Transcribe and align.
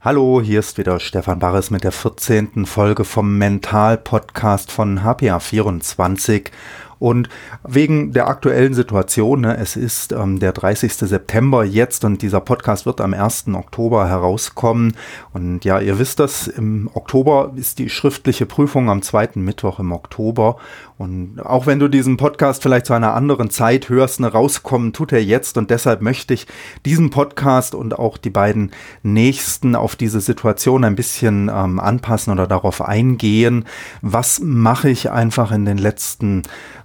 Hallo, 0.00 0.40
hier 0.40 0.60
ist 0.60 0.78
wieder 0.78 1.00
Stefan 1.00 1.40
Barres 1.40 1.72
mit 1.72 1.82
der 1.82 1.90
14. 1.90 2.66
Folge 2.66 3.02
vom 3.02 3.36
Mental-Podcast 3.36 4.70
von 4.70 5.00
HPA24 5.00 6.52
und 7.00 7.28
wegen 7.66 8.12
der 8.12 8.28
aktuellen 8.28 8.74
Situation, 8.74 9.40
ne, 9.40 9.56
es 9.56 9.74
ist 9.74 10.12
ähm, 10.12 10.38
der 10.38 10.52
30. 10.52 10.92
September 10.94 11.64
jetzt 11.64 12.04
und 12.04 12.22
dieser 12.22 12.40
Podcast 12.40 12.86
wird 12.86 13.00
am 13.00 13.12
1. 13.12 13.46
Oktober 13.54 14.08
herauskommen. 14.08 14.96
Und 15.32 15.64
ja, 15.64 15.80
ihr 15.80 15.98
wisst 15.98 16.20
das, 16.20 16.46
im 16.46 16.88
Oktober 16.94 17.52
ist 17.56 17.80
die 17.80 17.88
schriftliche 17.88 18.46
Prüfung 18.46 18.90
am 18.90 19.02
zweiten 19.02 19.42
Mittwoch 19.42 19.80
im 19.80 19.90
Oktober. 19.90 20.58
Und 20.98 21.40
auch 21.40 21.66
wenn 21.66 21.78
du 21.78 21.86
diesen 21.86 22.16
Podcast 22.16 22.60
vielleicht 22.60 22.86
zu 22.86 22.92
einer 22.92 23.14
anderen 23.14 23.50
Zeit 23.50 23.88
hörst, 23.88 24.18
ne, 24.18 24.26
rauskommen 24.26 24.92
tut 24.92 25.12
er 25.12 25.22
jetzt. 25.22 25.56
Und 25.56 25.70
deshalb 25.70 26.02
möchte 26.02 26.34
ich 26.34 26.48
diesen 26.84 27.10
Podcast 27.10 27.76
und 27.76 27.96
auch 27.96 28.18
die 28.18 28.30
beiden 28.30 28.72
nächsten 29.04 29.76
auf 29.76 29.94
diese 29.94 30.20
Situation 30.20 30.82
ein 30.82 30.96
bisschen 30.96 31.50
ähm, 31.54 31.78
anpassen 31.78 32.32
oder 32.32 32.48
darauf 32.48 32.82
eingehen. 32.82 33.64
Was 34.02 34.40
mache 34.42 34.90
ich 34.90 35.10
einfach 35.10 35.52
in 35.52 35.64
den 35.64 35.78
letzten 35.78 36.42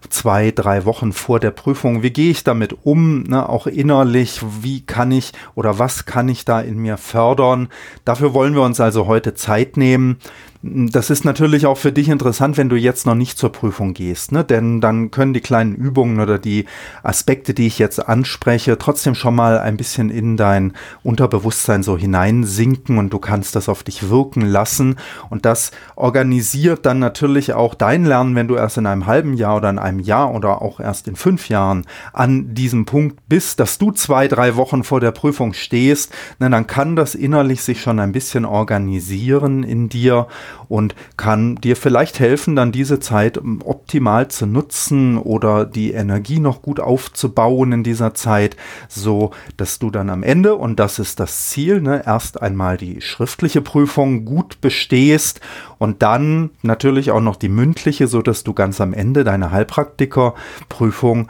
zwei, 0.10 0.52
drei 0.52 0.86
Wochen 0.86 1.14
vor 1.14 1.40
der 1.40 1.52
Prüfung. 1.52 2.04
Wie 2.04 2.12
gehe 2.12 2.32
ich 2.32 2.44
damit 2.44 2.78
um, 2.84 3.24
ne, 3.24 3.48
auch 3.48 3.68
innerlich? 3.68 4.42
Wie 4.62 4.82
kann 4.82 5.12
ich 5.12 5.32
oder 5.56 5.80
was 5.80 6.06
kann 6.06 6.30
ich 6.30 6.46
da 6.46 6.62
in 6.62 6.78
mir 6.78 6.98
fördern? 6.98 7.70
Dafür 8.06 8.34
wollen 8.34 8.56
wir 8.56 8.62
uns 8.62 8.80
also 8.80 9.08
heute 9.08 9.34
Zeit 9.34 9.78
nehmen. 9.78 10.18
Das 10.66 11.09
ist 11.09 11.25
natürlich 11.25 11.66
auch 11.66 11.78
für 11.78 11.92
dich 11.92 12.08
interessant, 12.08 12.56
wenn 12.56 12.69
du 12.69 12.78
jetzt 12.78 13.06
noch 13.06 13.16
nicht 13.16 13.38
zur 13.38 13.52
Prüfung 13.52 13.94
gehst, 13.94 14.31
ne? 14.31 14.45
denn 14.45 14.80
dann 14.80 15.11
können 15.11 15.33
die 15.33 15.42
kleinen 15.42 15.75
Übungen 15.75 16.22
oder 16.22 16.39
die 16.39 16.67
Aspekte, 17.03 17.53
die 17.53 17.67
ich 17.67 17.80
jetzt 17.80 18.00
anspreche, 18.00 18.78
trotzdem 18.78 19.14
schon 19.14 19.36
mal 19.36 19.59
ein 19.59 19.75
bisschen 19.75 20.09
in 20.09 20.38
dein 20.38 20.72
Unterbewusstsein 21.03 21.84
so 21.84 21.97
hineinsinken 21.97 22.97
und 22.97 23.11
du 23.11 23.19
kannst 23.19 23.58
das 23.58 23.67
auf 23.67 23.84
dich 23.84 24.09
wirken 24.09 24.39
lassen. 24.39 24.95
Und 25.30 25.44
das 25.44 25.72
organisiert 25.97 26.86
dann 26.86 27.00
natürlich 27.00 27.52
auch 27.52 27.75
dein 27.75 28.06
Lernen, 28.06 28.36
wenn 28.36 28.47
du 28.47 28.56
erst 28.56 28.78
in 28.78 28.86
einem 28.86 29.06
halben 29.06 29.34
Jahr 29.34 29.58
oder 29.58 29.69
in 29.69 29.80
einem 29.80 30.00
Jahr 30.00 30.34
oder 30.34 30.61
auch 30.61 30.80
erst 30.80 31.09
in 31.09 31.17
fünf 31.17 31.50
Jahren 31.50 31.86
an 32.14 32.53
diesem 32.53 32.86
Punkt 32.86 33.19
bist, 33.28 33.59
dass 33.59 33.80
du 33.80 33.91
zwei, 33.91 34.30
drei 34.30 34.56
Wochen 34.56 34.86
vor 34.86 35.02
der 35.02 35.11
Prüfung 35.11 35.52
stehst, 35.52 36.14
ne, 36.39 36.50
dann 36.50 36.67
kann 36.67 36.95
das 36.95 37.16
innerlich 37.16 37.64
sich 37.64 37.81
schon 37.81 38.00
ein 38.00 38.14
bisschen 38.14 38.45
organisieren 38.45 39.64
in 39.64 39.89
dir 39.89 40.28
und 40.68 40.96
kann 41.18 41.56
dir 41.56 41.76
vielleicht 41.76 42.20
helfen, 42.20 42.56
dann 42.56 42.72
diese 42.72 43.00
Zeit 43.00 43.38
ähm, 43.38 43.62
optimal 43.64 44.28
zu 44.28 44.46
nutzen 44.46 45.18
oder 45.18 45.66
die 45.66 45.92
Energie 45.92 46.40
noch 46.40 46.62
gut 46.62 46.80
aufzubauen 46.80 47.72
in 47.72 47.84
dieser 47.84 48.14
Zeit, 48.14 48.58
so 48.88 49.31
dass 49.58 49.80
du 49.80 49.90
dann 49.92 50.09
am 50.09 50.24
Ende, 50.24 50.56
und 50.56 50.80
das 50.80 51.00
ist 51.00 51.20
das 51.20 51.48
Ziel, 51.50 51.81
ne, 51.81 52.04
erst 52.06 52.42
einmal 52.42 52.78
die 52.78 53.02
schriftliche 53.02 53.62
Prüfung 53.62 54.26
gut 54.26 54.62
bestehst 54.62 55.42
und 55.78 56.02
dann 56.02 56.52
natürlich 56.62 57.12
auch 57.12 57.22
noch 57.22 57.36
die 57.36 57.50
mündliche, 57.50 58.08
so 58.08 58.22
dass 58.22 58.44
du 58.44 58.54
ganz 58.54 58.81
am 58.81 58.94
Ende 58.94 59.24
deine 59.24 59.52
Heilpraktikerprüfung 59.52 61.30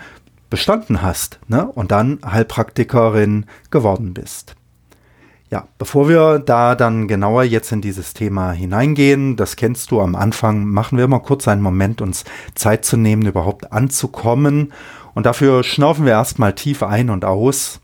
bestanden 0.50 1.02
hast 1.02 1.40
ne, 1.48 1.66
und 1.66 1.92
dann 1.92 2.20
Heilpraktikerin 2.24 3.48
geworden 3.72 4.14
bist. 4.14 4.56
Ja, 5.54 5.68
bevor 5.78 6.10
wir 6.10 6.40
da 6.40 6.74
dann 6.74 7.08
genauer 7.08 7.44
jetzt 7.44 7.72
in 7.72 7.80
dieses 7.80 8.16
Thema 8.16 8.54
hineingehen, 8.54 9.36
das 9.36 9.56
kennst 9.56 9.92
du 9.92 10.02
am 10.02 10.16
Anfang, 10.16 10.66
machen 10.66 10.98
wir 10.98 11.08
mal 11.08 11.20
kurz 11.20 11.48
einen 11.48 11.62
Moment, 11.62 12.02
uns 12.02 12.26
Zeit 12.56 12.86
zu 12.86 12.98
nehmen, 12.98 13.28
überhaupt 13.28 13.72
anzukommen. 13.72 14.74
Und 15.14 15.28
dafür 15.28 15.64
schnaufen 15.64 16.06
wir 16.06 16.14
erstmal 16.14 16.56
tief 16.56 16.82
ein 16.82 17.12
und 17.12 17.24
aus. 17.24 17.82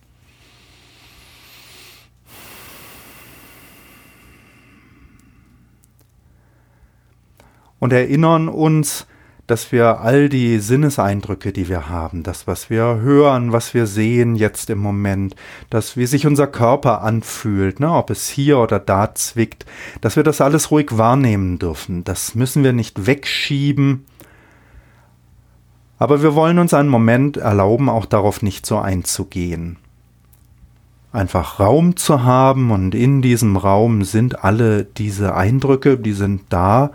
Und 7.77 7.93
erinnern 7.93 8.49
uns, 8.49 9.05
dass 9.49 9.71
wir 9.71 10.01
all 10.01 10.29
die 10.29 10.59
Sinneseindrücke, 10.59 11.51
die 11.51 11.67
wir 11.67 11.89
haben, 11.89 12.23
das, 12.23 12.45
was 12.45 12.69
wir 12.69 12.99
hören, 13.01 13.51
was 13.51 13.73
wir 13.73 13.87
sehen 13.87 14.35
jetzt 14.35 14.69
im 14.69 14.77
Moment, 14.77 15.35
dass 15.69 15.97
wie 15.97 16.05
sich 16.05 16.27
unser 16.27 16.47
Körper 16.47 17.01
anfühlt, 17.01 17.79
ne, 17.79 17.91
ob 17.91 18.11
es 18.11 18.27
hier 18.29 18.59
oder 18.59 18.79
da 18.79 19.15
zwickt, 19.15 19.65
dass 20.01 20.15
wir 20.15 20.23
das 20.23 20.41
alles 20.41 20.69
ruhig 20.69 20.97
wahrnehmen 20.97 21.57
dürfen. 21.57 22.03
Das 22.03 22.35
müssen 22.35 22.63
wir 22.63 22.73
nicht 22.73 23.07
wegschieben. 23.07 24.05
Aber 25.97 26.21
wir 26.21 26.35
wollen 26.35 26.59
uns 26.59 26.73
einen 26.73 26.89
Moment 26.89 27.37
erlauben, 27.37 27.89
auch 27.89 28.05
darauf 28.05 28.41
nicht 28.41 28.65
so 28.65 28.77
einzugehen. 28.77 29.77
Einfach 31.11 31.59
Raum 31.59 31.95
zu 31.95 32.23
haben 32.23 32.69
und 32.69 32.93
in 32.93 33.23
diesem 33.23 33.57
Raum 33.57 34.03
sind 34.03 34.43
alle 34.43 34.83
diese 34.83 35.35
Eindrücke, 35.35 35.97
die 35.97 36.13
sind 36.13 36.43
da, 36.49 36.91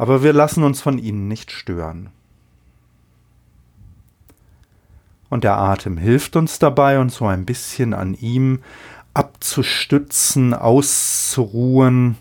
aber 0.00 0.22
wir 0.22 0.32
lassen 0.32 0.62
uns 0.62 0.80
von 0.80 0.96
ihnen 0.96 1.28
nicht 1.28 1.50
stören. 1.50 2.08
Und 5.28 5.44
der 5.44 5.58
Atem 5.58 5.98
hilft 5.98 6.36
uns 6.36 6.58
dabei, 6.58 6.98
uns 6.98 7.16
so 7.16 7.26
ein 7.26 7.44
bisschen 7.44 7.92
an 7.92 8.14
ihm 8.14 8.62
abzustützen, 9.12 10.54
auszuruhen. 10.54 12.16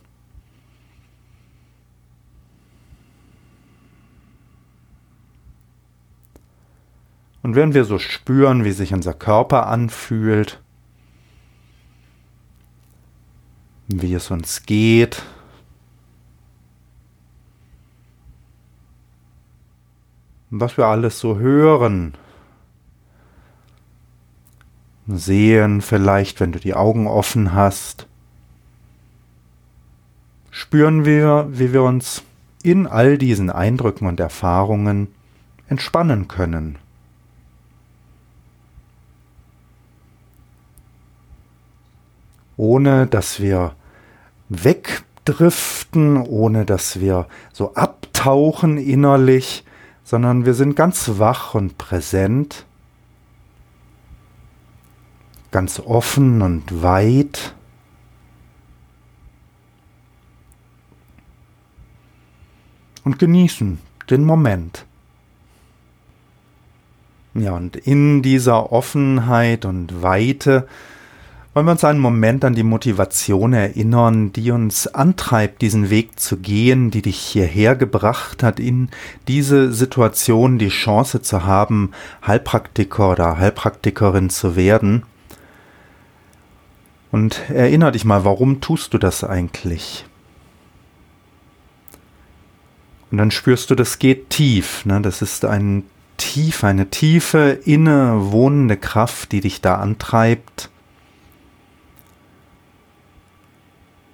Und 7.43 7.55
wenn 7.55 7.73
wir 7.73 7.85
so 7.85 7.97
spüren, 7.97 8.65
wie 8.65 8.73
sich 8.73 8.93
unser 8.93 9.13
Körper 9.13 9.67
anfühlt, 9.67 10.61
wie 13.87 14.13
es 14.13 14.29
uns 14.31 14.63
geht, 14.63 15.23
was 20.49 20.77
wir 20.77 20.85
alles 20.85 21.19
so 21.19 21.37
hören, 21.37 22.13
sehen 25.07 25.81
vielleicht, 25.81 26.39
wenn 26.39 26.51
du 26.51 26.59
die 26.59 26.73
Augen 26.73 27.07
offen 27.07 27.53
hast, 27.53 28.07
spüren 30.51 31.05
wir, 31.05 31.47
wie 31.51 31.73
wir 31.73 31.83
uns 31.83 32.23
in 32.63 32.87
all 32.87 33.17
diesen 33.17 33.49
Eindrücken 33.49 34.07
und 34.07 34.19
Erfahrungen 34.19 35.07
entspannen 35.67 36.27
können. 36.27 36.77
Ohne 42.57 43.07
dass 43.07 43.39
wir 43.39 43.73
wegdriften, 44.49 46.17
ohne 46.17 46.65
dass 46.65 46.99
wir 46.99 47.27
so 47.53 47.73
abtauchen 47.75 48.77
innerlich, 48.77 49.63
sondern 50.09 50.43
wir 50.43 50.55
sind 50.55 50.75
ganz 50.75 51.19
wach 51.19 51.53
und 51.53 51.77
präsent, 51.77 52.65
ganz 55.51 55.79
offen 55.79 56.41
und 56.41 56.81
weit. 56.81 57.53
Und 63.03 63.19
genießen 63.19 63.77
den 64.09 64.23
Moment. 64.23 64.87
Ja, 67.35 67.51
und 67.51 67.75
in 67.75 68.23
dieser 68.23 68.71
Offenheit 68.71 69.63
und 69.63 70.01
Weite 70.01 70.67
wollen 71.53 71.65
wir 71.65 71.71
uns 71.71 71.83
einen 71.83 71.99
Moment 71.99 72.45
an 72.45 72.53
die 72.53 72.63
Motivation 72.63 73.53
erinnern, 73.53 74.31
die 74.31 74.51
uns 74.51 74.85
antreibt, 74.87 75.63
diesen 75.63 75.89
Weg 75.89 76.19
zu 76.19 76.37
gehen, 76.37 76.91
die 76.91 77.01
dich 77.01 77.17
hierher 77.17 77.75
gebracht 77.75 78.43
hat, 78.43 78.59
in 78.59 78.89
diese 79.27 79.73
Situation 79.73 80.59
die 80.59 80.69
Chance 80.69 81.23
zu 81.23 81.45
haben, 81.45 81.91
Heilpraktiker 82.25 83.11
oder 83.11 83.37
Heilpraktikerin 83.37 84.29
zu 84.29 84.55
werden. 84.55 85.03
Und 87.11 87.41
erinnere 87.49 87.93
dich 87.93 88.05
mal, 88.05 88.25
warum 88.25 88.61
tust 88.61 88.93
du 88.93 88.99
das 88.99 89.23
eigentlich? 89.23 90.05
Und 93.09 93.17
dann 93.17 93.31
spürst 93.31 93.71
du, 93.71 93.75
das 93.75 93.97
geht 93.97 94.29
tief. 94.29 94.85
Ne? 94.85 95.01
Das 95.01 95.23
ist 95.23 95.43
ein 95.45 95.81
tief, 96.17 96.63
eine 96.63 96.91
tiefe, 96.91 97.57
innewohnende 97.65 98.77
Kraft, 98.77 99.31
die 99.31 99.41
dich 99.41 99.61
da 99.61 99.77
antreibt 99.77 100.69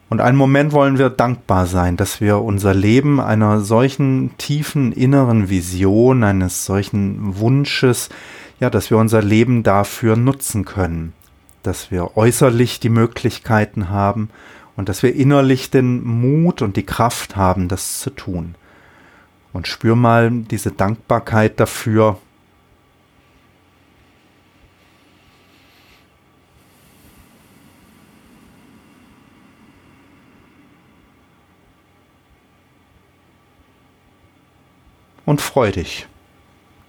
Und 0.09 0.21
einen 0.21 0.37
Moment 0.37 0.71
wollen 0.71 0.97
wir 0.97 1.09
dankbar 1.09 1.65
sein, 1.65 1.97
dass 1.97 2.21
wir 2.21 2.39
unser 2.39 2.73
Leben 2.73 3.19
einer 3.19 3.61
solchen 3.61 4.31
tiefen 4.37 4.91
inneren 4.91 5.49
Vision, 5.49 6.23
eines 6.23 6.65
solchen 6.65 7.39
Wunsches, 7.39 8.09
ja, 8.59 8.69
dass 8.69 8.89
wir 8.91 8.97
unser 8.97 9.21
Leben 9.21 9.63
dafür 9.63 10.15
nutzen 10.15 10.63
können, 10.63 11.13
dass 11.63 11.89
wir 11.91 12.15
äußerlich 12.17 12.79
die 12.79 12.89
Möglichkeiten 12.89 13.89
haben 13.89 14.29
und 14.75 14.89
dass 14.89 15.01
wir 15.03 15.15
innerlich 15.15 15.71
den 15.71 16.03
Mut 16.03 16.61
und 16.61 16.77
die 16.77 16.85
Kraft 16.85 17.35
haben, 17.35 17.67
das 17.67 17.99
zu 17.99 18.11
tun. 18.11 18.55
Und 19.53 19.67
spür 19.67 19.95
mal 19.95 20.31
diese 20.31 20.71
Dankbarkeit 20.71 21.59
dafür, 21.59 22.17
und 35.25 35.41
freu 35.41 35.71
dich, 35.71 36.07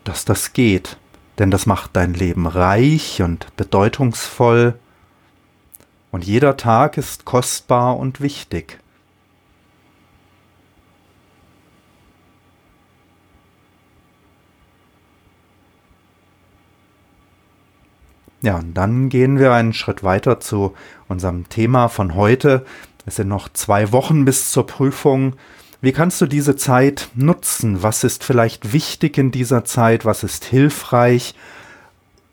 dass 0.04 0.24
das 0.24 0.52
geht, 0.52 0.96
denn 1.38 1.50
das 1.50 1.66
macht 1.66 1.96
dein 1.96 2.14
Leben 2.14 2.46
reich 2.46 3.22
und 3.22 3.54
bedeutungsvoll 3.56 4.78
und 6.10 6.24
jeder 6.24 6.56
Tag 6.56 6.96
ist 6.96 7.24
kostbar 7.24 7.98
und 7.98 8.20
wichtig. 8.20 8.78
Ja, 18.42 18.58
und 18.58 18.74
dann 18.74 19.08
gehen 19.08 19.38
wir 19.38 19.52
einen 19.52 19.72
Schritt 19.72 20.04
weiter 20.04 20.38
zu 20.38 20.74
unserem 21.08 21.48
Thema 21.48 21.88
von 21.88 22.14
heute. 22.14 22.64
Es 23.04 23.16
sind 23.16 23.28
noch 23.28 23.48
zwei 23.48 23.90
Wochen 23.92 24.24
bis 24.24 24.52
zur 24.52 24.66
Prüfung. 24.66 25.34
Wie 25.86 25.92
kannst 25.92 26.20
du 26.20 26.26
diese 26.26 26.56
Zeit 26.56 27.10
nutzen? 27.14 27.84
Was 27.84 28.02
ist 28.02 28.24
vielleicht 28.24 28.72
wichtig 28.72 29.18
in 29.18 29.30
dieser 29.30 29.64
Zeit? 29.64 30.04
Was 30.04 30.24
ist 30.24 30.44
hilfreich? 30.44 31.36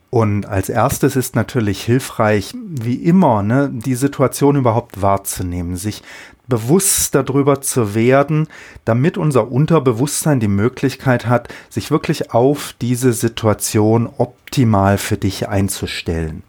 Und 0.10 0.48
als 0.48 0.70
erstes 0.70 1.16
ist 1.16 1.36
natürlich 1.36 1.84
hilfreich, 1.84 2.56
wie 2.56 2.96
immer, 2.96 3.44
ne, 3.44 3.70
die 3.72 3.94
Situation 3.94 4.56
überhaupt 4.56 5.04
wahrzunehmen, 5.04 5.76
sich 5.76 6.02
bewusst 6.48 7.14
darüber 7.14 7.62
zu 7.62 7.94
werden, 7.94 8.48
damit 8.86 9.20
unser 9.20 9.52
Unterbewusstsein 9.52 10.40
die 10.40 10.48
Möglichkeit 10.48 11.28
hat, 11.28 11.54
sich 11.70 11.92
wirklich 11.92 12.32
auf 12.32 12.74
diese 12.82 13.14
Situation 13.14 14.10
optimal 14.18 14.98
für 14.98 15.18
dich 15.18 15.48
einzustellen. 15.48 16.42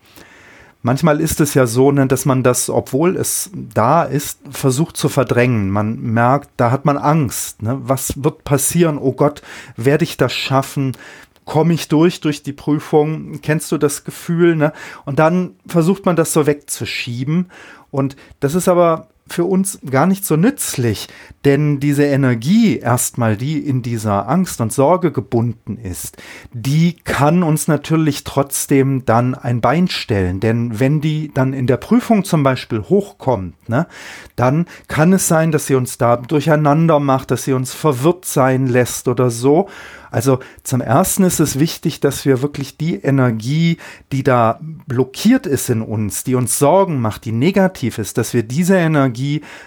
Manchmal 0.87 1.23
ist 1.23 1.41
es 1.41 1.55
ja 1.55 1.67
so, 1.67 1.91
ne, 1.93 2.07
dass 2.07 2.27
man 2.27 2.43
das, 2.43 2.69
obwohl 2.69 3.17
es 3.17 3.51
da 3.55 4.03
ist, 4.03 4.41
versucht 4.51 4.99
zu 4.99 5.09
verdrängen. 5.09 5.71
Man 5.71 5.99
merkt, 5.99 6.51
da 6.59 6.71
hat 6.71 6.85
man 6.85 6.99
Angst. 6.99 7.63
Ne? 7.63 7.81
Was 7.85 8.23
wird 8.23 8.45
passieren? 8.45 8.99
Oh 8.99 9.13
Gott, 9.13 9.41
werde 9.77 10.05
ich 10.05 10.19
das 10.19 10.33
schaffen? 10.35 10.93
komme 11.47 11.75
ich 11.75 11.89
durch 11.89 12.21
durch 12.21 12.43
die 12.43 12.55
Prüfung, 12.55 13.41
kennst 13.43 13.71
du 13.71 13.77
das 13.77 14.05
Gefühl, 14.05 14.57
ne? 14.57 14.73
Und 15.05 15.19
dann 15.19 15.57
versucht 15.67 16.07
man 16.07 16.17
das 16.17 16.33
so 16.33 16.47
wegzuschieben 16.47 17.51
und 17.91 18.17
das 18.41 18.55
ist 18.55 18.67
aber 18.67 19.09
für 19.26 19.44
uns 19.44 19.79
gar 19.88 20.06
nicht 20.06 20.25
so 20.25 20.37
nützlich, 20.37 21.09
denn 21.44 21.81
diese 21.81 22.05
Energie 22.05 22.79
erstmal, 22.79 23.37
die 23.37 23.59
in 23.59 23.82
dieser 23.82 24.29
Angst 24.29 24.61
und 24.61 24.73
Sorge 24.73 25.12
gebunden 25.12 25.79
ist, 25.79 26.19
die 26.53 26.94
kann 26.94 27.43
uns 27.43 27.67
natürlich 27.67 28.25
trotzdem 28.25 29.05
dann 29.06 29.35
ein 29.35 29.61
Bein 29.61 29.88
stellen, 29.88 30.41
denn 30.41 30.79
wenn 30.79 31.00
die 31.00 31.31
dann 31.32 31.55
in 31.55 31.67
der 31.67 31.79
Prüfung 31.79 32.25
zum 32.25 32.43
Beispiel 32.43 32.82
hochkommt, 32.82 33.69
ne, 33.69 33.87
dann 34.37 34.67
kann 34.88 35.12
es 35.15 35.27
sein, 35.27 35.53
dass 35.53 35.67
sie 35.67 35.75
uns 35.75 35.97
da 35.97 36.17
durcheinander 36.17 37.00
macht, 37.00 37.31
dass 37.31 37.44
sie 37.44 37.55
uns 37.55 37.73
verwirrt 37.73 38.27
sein 38.27 38.67
lässt 38.67 39.09
oder 39.09 39.31
so. 39.31 39.69
Also 40.15 40.38
zum 40.62 40.81
Ersten 40.81 41.25
ist 41.25 41.41
es 41.41 41.59
wichtig, 41.59 41.99
dass 41.99 42.25
wir 42.25 42.41
wirklich 42.41 42.77
die 42.77 42.94
Energie, 42.94 43.79
die 44.12 44.23
da 44.23 44.61
blockiert 44.87 45.44
ist 45.44 45.69
in 45.70 45.82
uns, 45.82 46.23
die 46.23 46.37
uns 46.37 46.56
Sorgen 46.56 47.00
macht, 47.00 47.25
die 47.25 47.32
negativ 47.32 47.99
ist, 47.99 48.17
dass 48.17 48.32
wir 48.32 48.44
diese 48.44 48.77
Energie 48.77 49.14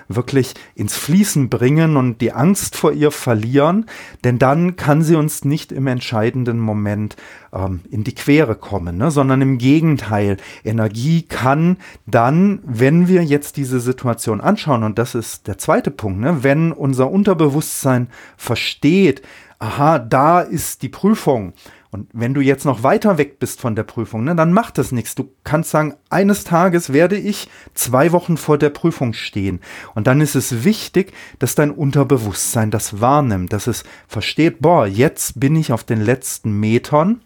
wirklich 0.07 0.53
ins 0.75 0.95
Fließen 0.95 1.49
bringen 1.49 1.97
und 1.97 2.21
die 2.21 2.33
Angst 2.33 2.75
vor 2.75 2.91
ihr 2.91 3.11
verlieren, 3.11 3.85
denn 4.23 4.39
dann 4.39 4.75
kann 4.75 5.01
sie 5.01 5.15
uns 5.15 5.45
nicht 5.45 5.71
im 5.71 5.87
entscheidenden 5.87 6.59
Moment 6.59 7.15
ähm, 7.53 7.81
in 7.89 8.03
die 8.03 8.15
Quere 8.15 8.55
kommen, 8.55 8.97
ne? 8.97 9.11
sondern 9.11 9.41
im 9.41 9.57
Gegenteil. 9.57 10.37
Energie 10.63 11.23
kann 11.23 11.77
dann, 12.05 12.59
wenn 12.63 13.07
wir 13.07 13.23
jetzt 13.23 13.57
diese 13.57 13.79
Situation 13.79 14.41
anschauen, 14.41 14.83
und 14.83 14.97
das 14.99 15.15
ist 15.15 15.47
der 15.47 15.57
zweite 15.57 15.91
Punkt, 15.91 16.19
ne? 16.19 16.43
wenn 16.43 16.71
unser 16.71 17.09
Unterbewusstsein 17.09 18.07
versteht, 18.37 19.21
aha, 19.59 19.99
da 19.99 20.41
ist 20.41 20.81
die 20.81 20.89
Prüfung. 20.89 21.53
Und 21.97 22.09
wenn 22.13 22.35
du 22.35 22.41
jetzt 22.41 22.63
noch 22.63 22.83
weiter 22.83 23.17
weg 23.17 23.39
bist 23.39 23.59
von 23.59 23.75
der 23.75 23.81
Prüfung, 23.81 24.23
ne, 24.23 24.35
dann 24.35 24.53
macht 24.53 24.77
das 24.77 24.91
nichts. 24.91 25.15
Du 25.15 25.31
kannst 25.43 25.71
sagen, 25.71 25.95
eines 26.11 26.43
Tages 26.43 26.93
werde 26.93 27.17
ich 27.17 27.49
zwei 27.73 28.11
Wochen 28.11 28.37
vor 28.37 28.59
der 28.59 28.69
Prüfung 28.69 29.13
stehen. 29.13 29.61
Und 29.95 30.05
dann 30.05 30.21
ist 30.21 30.35
es 30.35 30.63
wichtig, 30.63 31.11
dass 31.39 31.55
dein 31.55 31.71
Unterbewusstsein 31.71 32.69
das 32.69 33.01
wahrnimmt, 33.01 33.51
dass 33.51 33.65
es 33.65 33.83
versteht, 34.07 34.59
boah, 34.59 34.85
jetzt 34.85 35.39
bin 35.39 35.55
ich 35.55 35.71
auf 35.71 35.83
den 35.83 35.99
letzten 35.99 36.51
Metern 36.51 37.21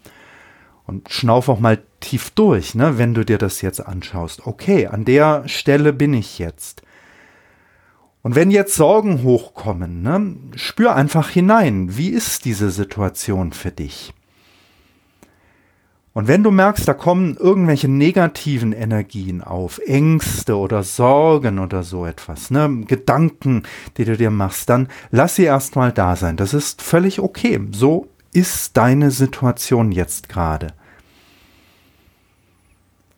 und 0.85 1.11
schnauf 1.11 1.49
auch 1.49 1.59
mal 1.59 1.83
tief 1.99 2.29
durch, 2.29 2.73
ne, 2.73 2.97
wenn 2.97 3.13
du 3.13 3.25
dir 3.25 3.37
das 3.37 3.61
jetzt 3.61 3.85
anschaust. 3.85 4.47
Okay, 4.47 4.87
an 4.87 5.03
der 5.03 5.49
Stelle 5.49 5.91
bin 5.91 6.13
ich 6.13 6.39
jetzt. 6.39 6.81
Und 8.21 8.35
wenn 8.35 8.51
jetzt 8.51 8.75
Sorgen 8.75 9.23
hochkommen, 9.23 10.01
ne, 10.01 10.37
spür 10.55 10.95
einfach 10.95 11.29
hinein, 11.29 11.97
wie 11.97 12.07
ist 12.07 12.45
diese 12.45 12.71
Situation 12.71 13.51
für 13.51 13.71
dich? 13.71 14.13
Und 16.13 16.27
wenn 16.27 16.43
du 16.43 16.51
merkst, 16.51 16.85
da 16.87 16.93
kommen 16.93 17.37
irgendwelche 17.37 17.87
negativen 17.87 18.73
Energien 18.73 19.41
auf, 19.41 19.79
Ängste 19.85 20.57
oder 20.57 20.83
Sorgen 20.83 21.57
oder 21.57 21.83
so 21.83 22.05
etwas, 22.05 22.51
ne, 22.51 22.83
Gedanken, 22.85 23.63
die 23.95 24.03
du 24.03 24.17
dir 24.17 24.29
machst, 24.29 24.69
dann 24.69 24.89
lass 25.09 25.35
sie 25.35 25.45
erstmal 25.45 25.93
da 25.93 26.17
sein. 26.17 26.35
Das 26.35 26.53
ist 26.53 26.81
völlig 26.81 27.21
okay. 27.21 27.61
So 27.71 28.07
ist 28.33 28.75
deine 28.75 29.11
Situation 29.11 29.93
jetzt 29.93 30.27
gerade. 30.27 30.73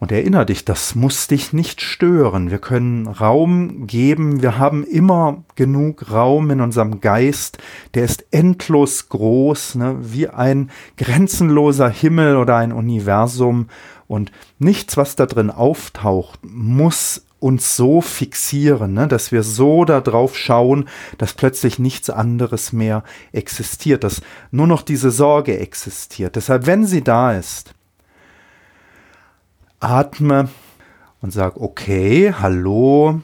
Und 0.03 0.11
erinnere 0.11 0.47
dich, 0.47 0.65
das 0.65 0.95
muss 0.95 1.29
dich 1.29 1.53
nicht 1.53 1.79
stören. 1.79 2.51
Wir 2.51 2.57
können 2.57 3.07
Raum 3.07 3.87
geben. 3.87 4.41
Wir 4.41 4.57
haben 4.57 4.83
immer 4.83 5.45
genug 5.55 6.11
Raum 6.11 6.51
in 6.51 6.59
unserem 6.59 6.99
Geist. 6.99 7.57
Der 7.93 8.03
ist 8.03 8.25
endlos 8.31 9.07
groß, 9.07 9.75
ne? 9.75 9.95
wie 10.01 10.27
ein 10.27 10.71
grenzenloser 10.97 11.87
Himmel 11.87 12.35
oder 12.35 12.57
ein 12.57 12.73
Universum. 12.73 13.67
Und 14.05 14.33
nichts, 14.59 14.97
was 14.97 15.15
da 15.15 15.25
drin 15.25 15.49
auftaucht, 15.49 16.41
muss 16.43 17.25
uns 17.39 17.77
so 17.77 18.01
fixieren, 18.01 18.93
ne? 18.93 19.07
dass 19.07 19.31
wir 19.31 19.41
so 19.41 19.85
darauf 19.85 20.37
schauen, 20.37 20.89
dass 21.17 21.33
plötzlich 21.33 21.79
nichts 21.79 22.09
anderes 22.09 22.73
mehr 22.73 23.05
existiert, 23.31 24.03
dass 24.03 24.21
nur 24.51 24.67
noch 24.67 24.81
diese 24.81 25.11
Sorge 25.11 25.57
existiert. 25.59 26.35
Deshalb, 26.35 26.65
wenn 26.65 26.85
sie 26.85 27.05
da 27.05 27.31
ist, 27.31 27.73
atme 29.83 30.49
und 31.21 31.31
sag, 31.31 31.57
okay, 31.57 32.33
hallo, 32.33 33.21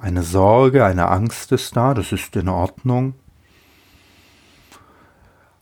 eine 0.00 0.22
Sorge, 0.22 0.84
eine 0.84 1.08
Angst 1.08 1.52
ist 1.52 1.76
da, 1.76 1.94
das 1.94 2.12
ist 2.12 2.36
in 2.36 2.48
Ordnung. 2.48 3.14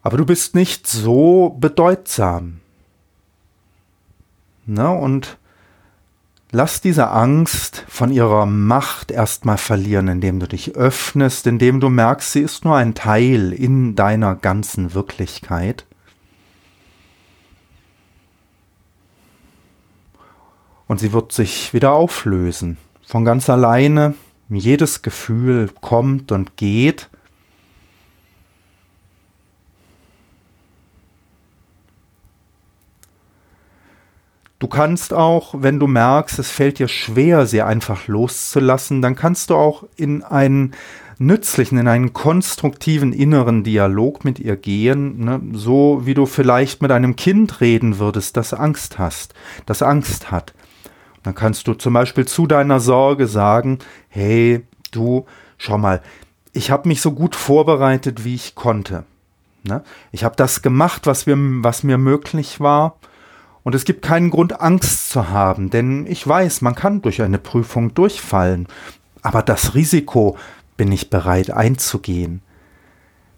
Aber 0.03 0.17
du 0.17 0.27
bist 0.27 0.55
nicht 0.55 0.87
so 0.87 1.57
bedeutsam. 1.61 2.61
Ne? 4.67 4.91
Und 4.91 5.39
lass 6.51 6.81
diese 6.81 7.11
Angst 7.11 7.85
von 7.89 8.11
ihrer 8.11 8.47
Macht 8.47 9.11
erstmal 9.11 9.59
verlieren, 9.59 10.09
indem 10.09 10.41
du 10.41 10.49
dich 10.49 10.75
öffnest, 10.75 11.47
indem 11.47 11.79
du 11.79 11.89
merkst, 11.89 12.33
sie 12.33 12.41
ist 12.41 12.65
nur 12.65 12.77
ein 12.77 12.95
Teil 12.95 13.53
in 13.53 13.95
deiner 13.95 14.35
ganzen 14.35 14.95
Wirklichkeit. 14.95 15.87
Und 20.93 20.99
sie 20.99 21.15
wird 21.15 21.33
sich 21.33 21.73
wieder 21.73 21.93
auflösen. 21.93 22.77
Von 23.07 23.25
ganz 23.25 23.49
alleine. 23.49 24.13
Jedes 24.51 25.01
Gefühl 25.01 25.71
kommt 25.81 26.31
und 26.33 26.59
geht. 26.59 27.09
Du 34.59 34.67
kannst 34.67 35.15
auch, 35.15 35.55
wenn 35.57 35.81
du 35.81 35.87
merkst, 35.87 36.39
es 36.39 36.51
fällt 36.51 36.79
dir 36.79 36.89
schwer, 36.89 37.47
sie 37.47 37.63
einfach 37.63 38.07
loszulassen, 38.07 39.01
dann 39.01 39.17
kannst 39.17 39.49
du 39.49 39.57
auch 39.57 39.85
in 39.97 40.23
einen 40.23 40.75
nützlichen, 41.17 41.79
in 41.79 41.89
einen 41.89 42.13
konstruktiven 42.13 43.15
inneren 43.15 43.65
Dialog 43.65 44.27
mit 44.27 44.39
ihr 44.39 44.57
gehen, 44.57 45.25
ne? 45.25 45.41
so 45.55 46.03
wie 46.05 46.13
du 46.13 46.27
vielleicht 46.27 46.83
mit 46.83 46.93
einem 46.93 47.17
Kind 47.17 47.63
reden 47.63 47.99
würdest, 47.99 48.37
das 48.37 48.53
Angst 48.53 48.99
hast, 48.99 49.33
das 49.65 49.81
Angst 49.81 50.31
hat 50.31 50.53
Dann 51.23 51.35
kannst 51.35 51.67
du 51.69 51.75
zum 51.75 51.95
Beispiel 51.95 52.27
zu 52.27 52.47
deiner 52.47 52.81
Sorge 52.81 53.27
sagen, 53.27 53.79
hey, 54.09 54.67
du, 54.91 55.27
schau 55.57 55.79
mal, 55.79 56.03
ich 56.53 56.71
habe 56.71 56.89
mich 56.89 57.01
so 57.01 57.13
gut 57.13 57.37
vorbereitet, 57.37 58.25
wie 58.25 58.35
ich 58.35 58.55
konnte. 58.55 59.05
Ne? 59.65 59.83
Ich 60.11 60.25
habe 60.25 60.37
das 60.37 60.63
gemacht, 60.63 61.07
was, 61.07 61.27
wir, 61.27 61.37
was 61.37 61.83
mir 61.83 61.99
möglich 61.99 62.61
war. 62.61 62.97
Und 63.63 63.75
es 63.75 63.85
gibt 63.85 64.03
keinen 64.03 64.31
Grund, 64.31 64.61
Angst 64.61 65.11
zu 65.11 65.29
haben, 65.29 65.71
denn 65.71 66.07
ich 66.09 66.27
weiß, 66.27 66.63
man 66.63 66.75
kann 66.75 67.01
durch 67.01 67.23
eine 67.23 67.39
Prüfung 67.39 67.95
durchfallen. 67.95 68.67
Aber 69.23 69.43
das 69.43 69.77
Risiko 69.77 70.37
bin 70.77 70.91
ich 70.91 71.11
bereit 71.11 71.53
einzugehen. 71.53 72.43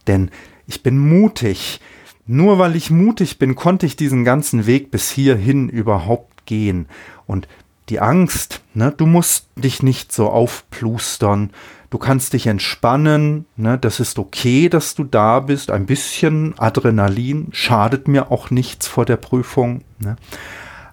Denn 0.06 0.30
ich 0.66 0.82
bin 0.82 0.98
mutig. 0.98 1.80
Nur 2.26 2.58
weil 2.58 2.74
ich 2.74 2.90
mutig 2.90 3.38
bin, 3.38 3.54
konnte 3.54 3.84
ich 3.84 3.96
diesen 3.96 4.24
ganzen 4.24 4.64
Weg 4.64 4.90
bis 4.90 5.10
hierhin 5.10 5.68
überhaupt 5.68 6.46
gehen. 6.46 6.86
Und 7.26 7.46
die 7.88 8.00
Angst, 8.00 8.62
ne, 8.72 8.92
du 8.96 9.06
musst 9.06 9.48
dich 9.56 9.82
nicht 9.82 10.12
so 10.12 10.30
aufplustern, 10.30 11.50
du 11.90 11.98
kannst 11.98 12.32
dich 12.32 12.46
entspannen, 12.46 13.46
ne, 13.56 13.78
das 13.78 14.00
ist 14.00 14.18
okay, 14.18 14.68
dass 14.68 14.94
du 14.94 15.04
da 15.04 15.40
bist, 15.40 15.70
ein 15.70 15.86
bisschen 15.86 16.58
Adrenalin 16.58 17.48
schadet 17.52 18.08
mir 18.08 18.30
auch 18.30 18.50
nichts 18.50 18.86
vor 18.86 19.04
der 19.04 19.16
Prüfung, 19.16 19.82
ne. 19.98 20.16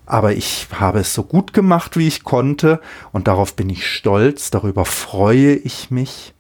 aber 0.05 0.33
ich 0.33 0.67
habe 0.77 1.00
es 1.00 1.13
so 1.13 1.24
gut 1.24 1.53
gemacht, 1.53 1.98
wie 1.98 2.07
ich 2.07 2.24
konnte 2.24 2.81
und 3.12 3.27
darauf 3.27 3.55
bin 3.55 3.69
ich 3.69 3.88
stolz, 3.88 4.51
darüber 4.51 4.86
freue 4.86 5.53
ich 5.53 5.91
mich. 5.91 6.33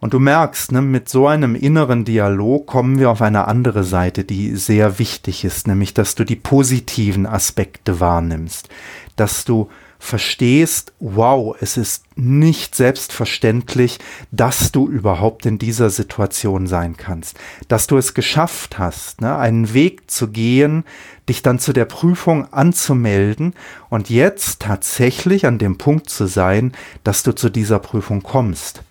Und 0.00 0.14
du 0.14 0.20
merkst, 0.20 0.70
ne, 0.72 0.80
mit 0.80 1.08
so 1.08 1.26
einem 1.26 1.54
inneren 1.56 2.04
Dialog 2.04 2.66
kommen 2.66 2.98
wir 2.98 3.10
auf 3.10 3.20
eine 3.20 3.48
andere 3.48 3.82
Seite, 3.82 4.24
die 4.24 4.54
sehr 4.54 4.98
wichtig 4.98 5.44
ist, 5.44 5.66
nämlich 5.66 5.92
dass 5.92 6.14
du 6.14 6.24
die 6.24 6.36
positiven 6.36 7.26
Aspekte 7.26 7.98
wahrnimmst, 7.98 8.68
dass 9.16 9.44
du 9.44 9.68
verstehst, 9.98 10.92
wow, 11.00 11.56
es 11.60 11.76
ist 11.76 12.04
nicht 12.14 12.76
selbstverständlich, 12.76 13.98
dass 14.30 14.70
du 14.70 14.88
überhaupt 14.88 15.44
in 15.44 15.58
dieser 15.58 15.90
Situation 15.90 16.68
sein 16.68 16.96
kannst, 16.96 17.36
dass 17.66 17.88
du 17.88 17.96
es 17.96 18.14
geschafft 18.14 18.78
hast, 18.78 19.20
ne, 19.20 19.36
einen 19.36 19.74
Weg 19.74 20.08
zu 20.08 20.28
gehen, 20.28 20.84
dich 21.28 21.42
dann 21.42 21.58
zu 21.58 21.72
der 21.72 21.84
Prüfung 21.84 22.52
anzumelden 22.52 23.54
und 23.90 24.08
jetzt 24.08 24.60
tatsächlich 24.62 25.46
an 25.46 25.58
dem 25.58 25.78
Punkt 25.78 26.08
zu 26.08 26.26
sein, 26.26 26.72
dass 27.02 27.24
du 27.24 27.32
zu 27.32 27.50
dieser 27.50 27.80
Prüfung 27.80 28.22
kommst. 28.22 28.84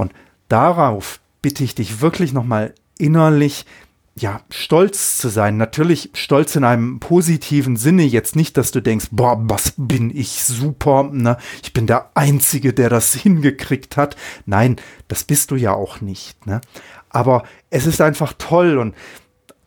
Und 0.00 0.12
darauf 0.48 1.20
bitte 1.42 1.64
ich 1.64 1.74
dich 1.74 2.00
wirklich 2.00 2.32
nochmal 2.32 2.74
innerlich 2.98 3.66
ja, 4.16 4.40
stolz 4.50 5.16
zu 5.16 5.28
sein. 5.28 5.56
Natürlich 5.56 6.10
stolz 6.14 6.56
in 6.56 6.64
einem 6.64 7.00
positiven 7.00 7.76
Sinne. 7.76 8.02
Jetzt 8.02 8.36
nicht, 8.36 8.56
dass 8.56 8.70
du 8.70 8.80
denkst, 8.80 9.08
boah, 9.10 9.38
was 9.40 9.74
bin 9.76 10.14
ich 10.14 10.42
super, 10.42 11.04
ne? 11.04 11.38
Ich 11.62 11.72
bin 11.72 11.86
der 11.86 12.10
Einzige, 12.14 12.72
der 12.72 12.90
das 12.90 13.14
hingekriegt 13.14 13.96
hat. 13.96 14.16
Nein, 14.46 14.76
das 15.08 15.24
bist 15.24 15.50
du 15.50 15.56
ja 15.56 15.72
auch 15.72 16.00
nicht, 16.00 16.46
ne? 16.46 16.60
Aber 17.08 17.44
es 17.70 17.86
ist 17.86 18.00
einfach 18.00 18.34
toll 18.36 18.78
und 18.78 18.94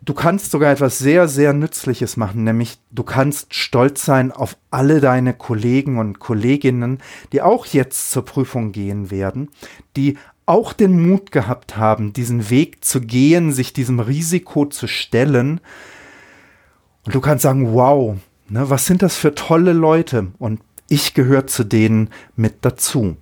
du 0.05 0.13
kannst 0.13 0.51
sogar 0.51 0.71
etwas 0.71 0.99
sehr, 0.99 1.27
sehr 1.27 1.53
Nützliches 1.53 2.17
machen, 2.17 2.43
nämlich 2.43 2.77
du 2.91 3.03
kannst 3.03 3.53
stolz 3.53 4.03
sein 4.03 4.31
auf 4.31 4.57
alle 4.69 4.99
deine 4.99 5.33
Kollegen 5.33 5.97
und 5.97 6.19
Kolleginnen, 6.19 6.99
die 7.31 7.41
auch 7.41 7.65
jetzt 7.67 8.11
zur 8.11 8.25
Prüfung 8.25 8.71
gehen 8.71 9.11
werden, 9.11 9.49
die 9.95 10.17
auch 10.45 10.73
den 10.73 11.01
Mut 11.07 11.31
gehabt 11.31 11.77
haben, 11.77 12.11
diesen 12.11 12.49
Weg 12.49 12.83
zu 12.83 12.99
gehen, 12.99 13.53
sich 13.53 13.71
diesem 13.71 13.99
Risiko 14.01 14.65
zu 14.65 14.87
stellen. 14.87 15.61
Und 17.05 17.15
du 17.15 17.21
kannst 17.21 17.43
sagen, 17.43 17.73
wow, 17.73 18.17
ne, 18.49 18.69
was 18.69 18.85
sind 18.85 19.01
das 19.01 19.15
für 19.15 19.35
tolle 19.35 19.71
Leute? 19.71 20.33
Und 20.39 20.59
ich 20.89 21.13
gehöre 21.13 21.47
zu 21.47 21.63
denen 21.63 22.09
mit 22.35 22.65
dazu. 22.65 23.15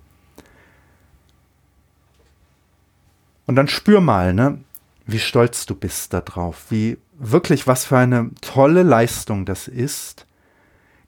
Und 3.46 3.54
dann 3.54 3.68
spür 3.68 4.00
mal, 4.00 4.34
ne, 4.34 4.58
wie 5.06 5.18
stolz 5.18 5.66
du 5.66 5.74
bist 5.74 6.12
darauf, 6.12 6.66
wie 6.70 6.98
wirklich 7.18 7.66
was 7.66 7.84
für 7.84 7.98
eine 7.98 8.30
tolle 8.40 8.82
Leistung 8.82 9.44
das 9.44 9.68
ist, 9.68 10.26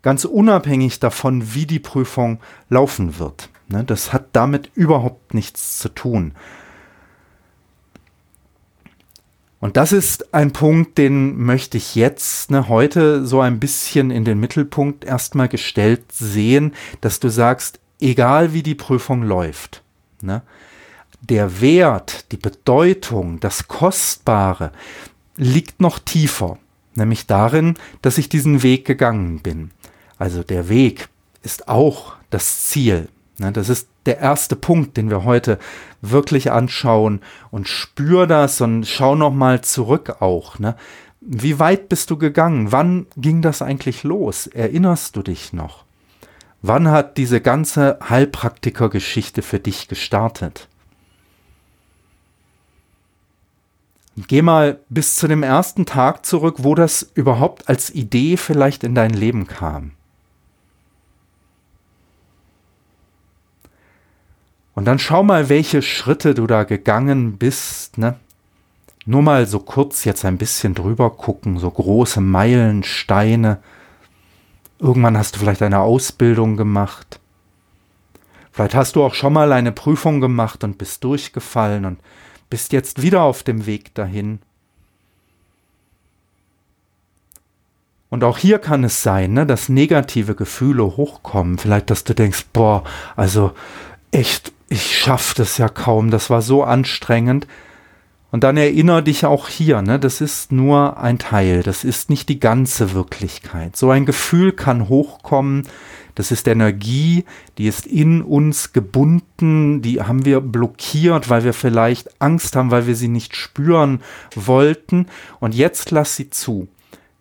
ganz 0.03 0.25
unabhängig 0.25 1.01
davon, 1.01 1.55
wie 1.55 1.67
die 1.67 1.79
Prüfung 1.79 2.41
laufen 2.69 3.19
wird. 3.19 3.49
Ne, 3.69 3.83
das 3.83 4.13
hat 4.13 4.29
damit 4.33 4.71
überhaupt 4.75 5.33
nichts 5.33 5.79
zu 5.79 5.89
tun. 5.89 6.35
Und 9.59 9.79
das 9.79 9.93
ist 9.93 10.35
ein 10.35 10.53
Punkt, 10.53 10.99
den 10.99 11.39
möchte 11.39 11.79
ich 11.79 11.95
jetzt 11.95 12.51
ne, 12.51 12.69
heute 12.69 13.25
so 13.25 13.41
ein 13.41 13.59
bisschen 13.59 14.11
in 14.11 14.27
den 14.27 14.39
Mittelpunkt 14.39 15.05
erstmal 15.05 15.49
gestellt 15.49 16.13
sehen, 16.13 16.75
dass 17.01 17.19
du 17.19 17.31
sagst, 17.31 17.81
egal 17.99 18.53
wie 18.53 18.63
die 18.63 18.75
Prüfung 18.75 19.23
läuft, 19.23 19.83
ne, 20.21 20.43
der 21.31 21.61
Wert, 21.61 22.31
die 22.33 22.37
Bedeutung, 22.37 23.41
das 23.41 23.69
Kostbare 23.69 24.73
liegt 25.37 25.81
noch 25.81 25.99
tiefer, 25.99 26.59
nämlich 26.95 27.27
darin, 27.27 27.75
dass 28.03 28.19
ich 28.19 28.29
diesen 28.29 28.63
Weg 28.63 28.85
gegangen 28.85 29.41
bin. 29.41 29.71
Also 30.19 30.43
der 30.43 30.69
Weg 30.69 31.09
ist 31.43 31.69
auch 31.69 32.15
das 32.31 32.67
Ziel. 32.67 33.09
Ne, 33.39 33.51
das 33.53 33.69
ist 33.69 33.89
der 34.07 34.19
erste 34.19 34.55
Punkt, 34.55 34.97
den 34.97 35.11
wir 35.11 35.25
heute 35.25 35.59
wirklich 36.03 36.53
anschauen 36.53 37.21
und 37.51 37.69
spür 37.69 38.27
das 38.27 38.61
und 38.61 38.87
schau 38.87 39.17
noch 39.17 39.33
mal 39.33 39.63
zurück 39.63 40.17
auch. 40.21 40.59
Ne? 40.59 40.77
Wie 41.21 41.59
weit 41.59 41.89
bist 41.89 42.11
du 42.11 42.19
gegangen? 42.19 42.71
Wann 42.71 43.07
ging 43.17 43.43
das 43.43 43.63
eigentlich 43.63 44.05
los? 44.05 44.47
Erinnerst 44.47 45.17
du 45.17 45.23
dich 45.23 45.53
noch? 45.53 45.85
Wann 46.61 46.91
hat 46.91 47.17
diese 47.19 47.41
ganze 47.41 47.99
Heilpraktiker-Geschichte 48.09 49.43
für 49.43 49.59
dich 49.59 49.89
gestartet? 49.89 50.69
Geh 54.17 54.43
mal 54.43 54.79
bis 54.89 55.17
zu 55.17 55.27
dem 55.27 55.43
ersten 55.43 55.87
Tag 55.87 56.25
zurück, 56.25 56.57
wo 56.59 56.75
das 56.75 57.11
überhaupt 57.15 57.69
als 57.69 57.91
Idee 57.93 58.37
vielleicht 58.37 58.85
in 58.85 58.95
dein 58.95 59.11
Leben 59.11 59.47
kam. 59.47 59.93
Und 64.75 64.87
dann 64.87 64.99
schau 64.99 65.23
mal, 65.23 65.49
welche 65.49 65.83
Schritte 65.83 66.35
du 66.35 66.47
da 66.47 66.65
gegangen 66.65 67.39
bist, 67.39 67.99
ne? 67.99 68.17
Nur 69.07 69.23
mal 69.23 69.47
so 69.47 69.59
kurz 69.59 70.05
jetzt 70.05 70.25
ein 70.25 70.39
bisschen 70.39 70.75
drüber 70.75 71.11
gucken, 71.11 71.59
so 71.59 71.71
große 71.71 72.21
Meilensteine. 72.21 73.59
Irgendwann 74.79 75.19
hast 75.19 75.35
du 75.35 75.41
vielleicht 75.41 75.63
eine 75.63 75.81
Ausbildung 75.81 76.57
gemacht. 76.57 77.21
Vielleicht 78.51 78.75
hast 78.75 78.97
du 78.97 79.05
auch 79.05 79.15
schon 79.15 79.33
mal 79.33 79.53
eine 79.53 79.73
Prüfung 79.73 80.21
gemacht 80.21 80.65
und 80.65 80.79
bist 80.79 81.05
durchgefallen 81.05 81.85
und 81.85 81.99
bist 82.55 82.73
jetzt 82.73 83.03
wieder 83.03 83.23
auf 83.23 83.43
dem 83.43 83.67
Weg 83.67 83.97
dahin. 83.97 84.39
Und 88.11 88.23
auch 88.23 88.39
hier 88.39 88.61
kann 88.61 88.85
es 88.85 89.03
sein, 89.03 89.33
ne, 89.33 89.45
dass 89.45 89.69
negative 89.69 90.37
Gefühle 90.37 90.85
hochkommen. 90.85 91.59
Vielleicht, 91.59 91.91
dass 91.91 92.05
du 92.05 92.15
denkst, 92.15 92.47
boah, 92.53 92.85
also 93.17 93.51
echt, 94.13 94.53
ich 94.69 94.97
schaff 94.97 95.35
das 95.35 95.59
ja 95.59 95.69
kaum, 95.69 96.13
das 96.13 96.31
war 96.31 96.43
so 96.43 96.63
anstrengend. 96.63 97.49
Und 98.31 98.45
dann 98.45 98.57
erinnere 98.57 99.03
dich 99.03 99.27
auch 99.27 99.49
hier, 99.49 99.83
ne, 99.83 99.99
das 99.99 100.21
ist 100.21 100.53
nur 100.53 100.99
ein 100.99 101.19
Teil, 101.19 101.65
das 101.65 101.83
ist 101.83 102.09
nicht 102.09 102.29
die 102.29 102.39
ganze 102.39 102.95
Wirklichkeit. 102.95 103.75
So 103.75 103.91
ein 103.91 104.07
Gefühl 104.07 104.53
kann 104.53 104.89
hochkommen, 104.89 105.67
das 106.15 106.31
ist 106.31 106.47
Energie, 106.47 107.25
die 107.59 107.67
ist 107.67 107.87
in 107.87 108.23
uns 108.23 108.73
gebunden, 108.73 109.83
die 109.83 110.01
haben 110.01 110.25
wir 110.25 110.41
blockiert, 110.41 111.29
weil 111.29 111.45
wir 111.45 111.53
vielleicht 111.53 112.21
Angst 112.21 112.55
haben, 112.55 112.71
weil 112.71 112.87
wir 112.87 112.95
sie 112.95 113.09
nicht 113.09 113.35
spüren 113.35 114.01
wollten. 114.35 115.07
Und 115.41 115.55
jetzt 115.55 115.91
lass 115.91 116.17
sie 116.17 116.31
zu. 116.31 116.69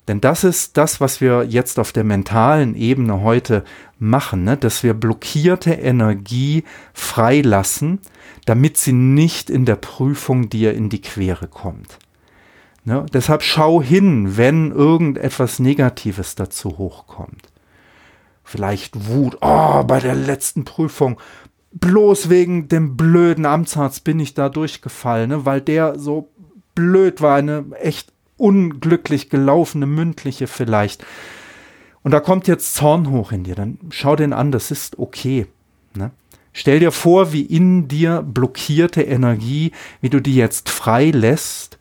Denn 0.07 0.21
das 0.21 0.43
ist 0.43 0.77
das, 0.77 0.99
was 1.01 1.21
wir 1.21 1.45
jetzt 1.45 1.79
auf 1.79 1.93
der 1.93 2.03
mentalen 2.03 2.75
Ebene 2.75 3.21
heute 3.21 3.63
machen, 3.99 4.43
ne? 4.43 4.57
dass 4.57 4.83
wir 4.83 4.93
blockierte 4.93 5.71
Energie 5.71 6.65
freilassen, 6.93 7.99
damit 8.45 8.77
sie 8.77 8.91
nicht 8.91 9.49
in 9.49 9.65
der 9.65 9.77
Prüfung 9.77 10.49
dir 10.49 10.73
in 10.73 10.89
die 10.89 11.01
Quere 11.01 11.47
kommt. 11.47 11.99
Ne? 12.83 13.05
Deshalb 13.13 13.43
schau 13.43 13.81
hin, 13.81 14.35
wenn 14.35 14.71
irgendetwas 14.71 15.59
Negatives 15.59 16.35
dazu 16.35 16.77
hochkommt 16.77 17.52
vielleicht 18.43 19.07
Wut, 19.07 19.37
oh, 19.41 19.83
bei 19.83 19.99
der 19.99 20.15
letzten 20.15 20.65
Prüfung, 20.65 21.19
bloß 21.71 22.29
wegen 22.29 22.67
dem 22.67 22.95
blöden 22.95 23.45
Amtsarzt 23.45 24.03
bin 24.03 24.19
ich 24.19 24.33
da 24.33 24.49
durchgefallen, 24.49 25.29
ne, 25.29 25.45
weil 25.45 25.61
der 25.61 25.97
so 25.97 26.29
blöd 26.75 27.21
war, 27.21 27.35
eine 27.35 27.65
echt 27.79 28.11
unglücklich 28.37 29.29
gelaufene 29.29 29.85
mündliche 29.85 30.47
vielleicht. 30.47 31.05
Und 32.03 32.11
da 32.11 32.19
kommt 32.19 32.47
jetzt 32.47 32.75
Zorn 32.75 33.09
hoch 33.09 33.31
in 33.31 33.43
dir, 33.43 33.55
dann 33.55 33.79
schau 33.89 34.15
den 34.15 34.33
an, 34.33 34.51
das 34.51 34.71
ist 34.71 34.99
okay. 34.99 35.47
Ne? 35.95 36.11
Stell 36.51 36.79
dir 36.79 36.91
vor, 36.91 37.31
wie 37.31 37.43
in 37.43 37.87
dir 37.87 38.21
blockierte 38.21 39.01
Energie, 39.01 39.71
wie 40.01 40.09
du 40.09 40.19
die 40.19 40.35
jetzt 40.35 40.69
frei 40.69 41.11
lässt 41.11 41.79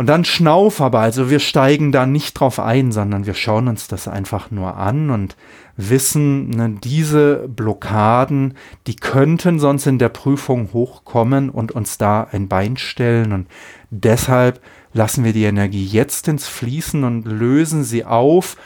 Und 0.00 0.06
dann 0.06 0.24
schnauf 0.24 0.80
aber, 0.80 1.00
also 1.00 1.28
wir 1.28 1.40
steigen 1.40 1.92
da 1.92 2.06
nicht 2.06 2.32
drauf 2.32 2.58
ein, 2.58 2.90
sondern 2.90 3.26
wir 3.26 3.34
schauen 3.34 3.68
uns 3.68 3.86
das 3.86 4.08
einfach 4.08 4.50
nur 4.50 4.78
an 4.78 5.10
und 5.10 5.36
wissen, 5.76 6.48
ne, 6.48 6.74
diese 6.82 7.46
Blockaden, 7.46 8.54
die 8.86 8.96
könnten 8.96 9.58
sonst 9.58 9.86
in 9.86 9.98
der 9.98 10.08
Prüfung 10.08 10.72
hochkommen 10.72 11.50
und 11.50 11.72
uns 11.72 11.98
da 11.98 12.26
ein 12.32 12.48
Bein 12.48 12.78
stellen. 12.78 13.34
Und 13.34 13.48
deshalb 13.90 14.62
lassen 14.94 15.22
wir 15.22 15.34
die 15.34 15.44
Energie 15.44 15.84
jetzt 15.84 16.28
ins 16.28 16.48
Fließen 16.48 17.04
und 17.04 17.26
lösen 17.26 17.84
sie 17.84 18.06
auf. 18.06 18.56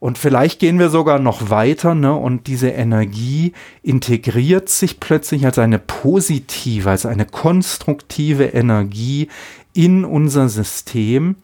Und 0.00 0.18
vielleicht 0.18 0.60
gehen 0.60 0.78
wir 0.78 0.90
sogar 0.90 1.18
noch 1.18 1.48
weiter, 1.48 1.94
ne? 1.94 2.14
Und 2.14 2.46
diese 2.46 2.68
Energie 2.68 3.54
integriert 3.82 4.68
sich 4.68 5.00
plötzlich 5.00 5.46
als 5.46 5.58
eine 5.58 5.78
positive, 5.78 6.90
als 6.90 7.06
eine 7.06 7.24
konstruktive 7.24 8.44
Energie 8.44 9.28
in 9.74 10.04
unser 10.04 10.48
System, 10.48 11.36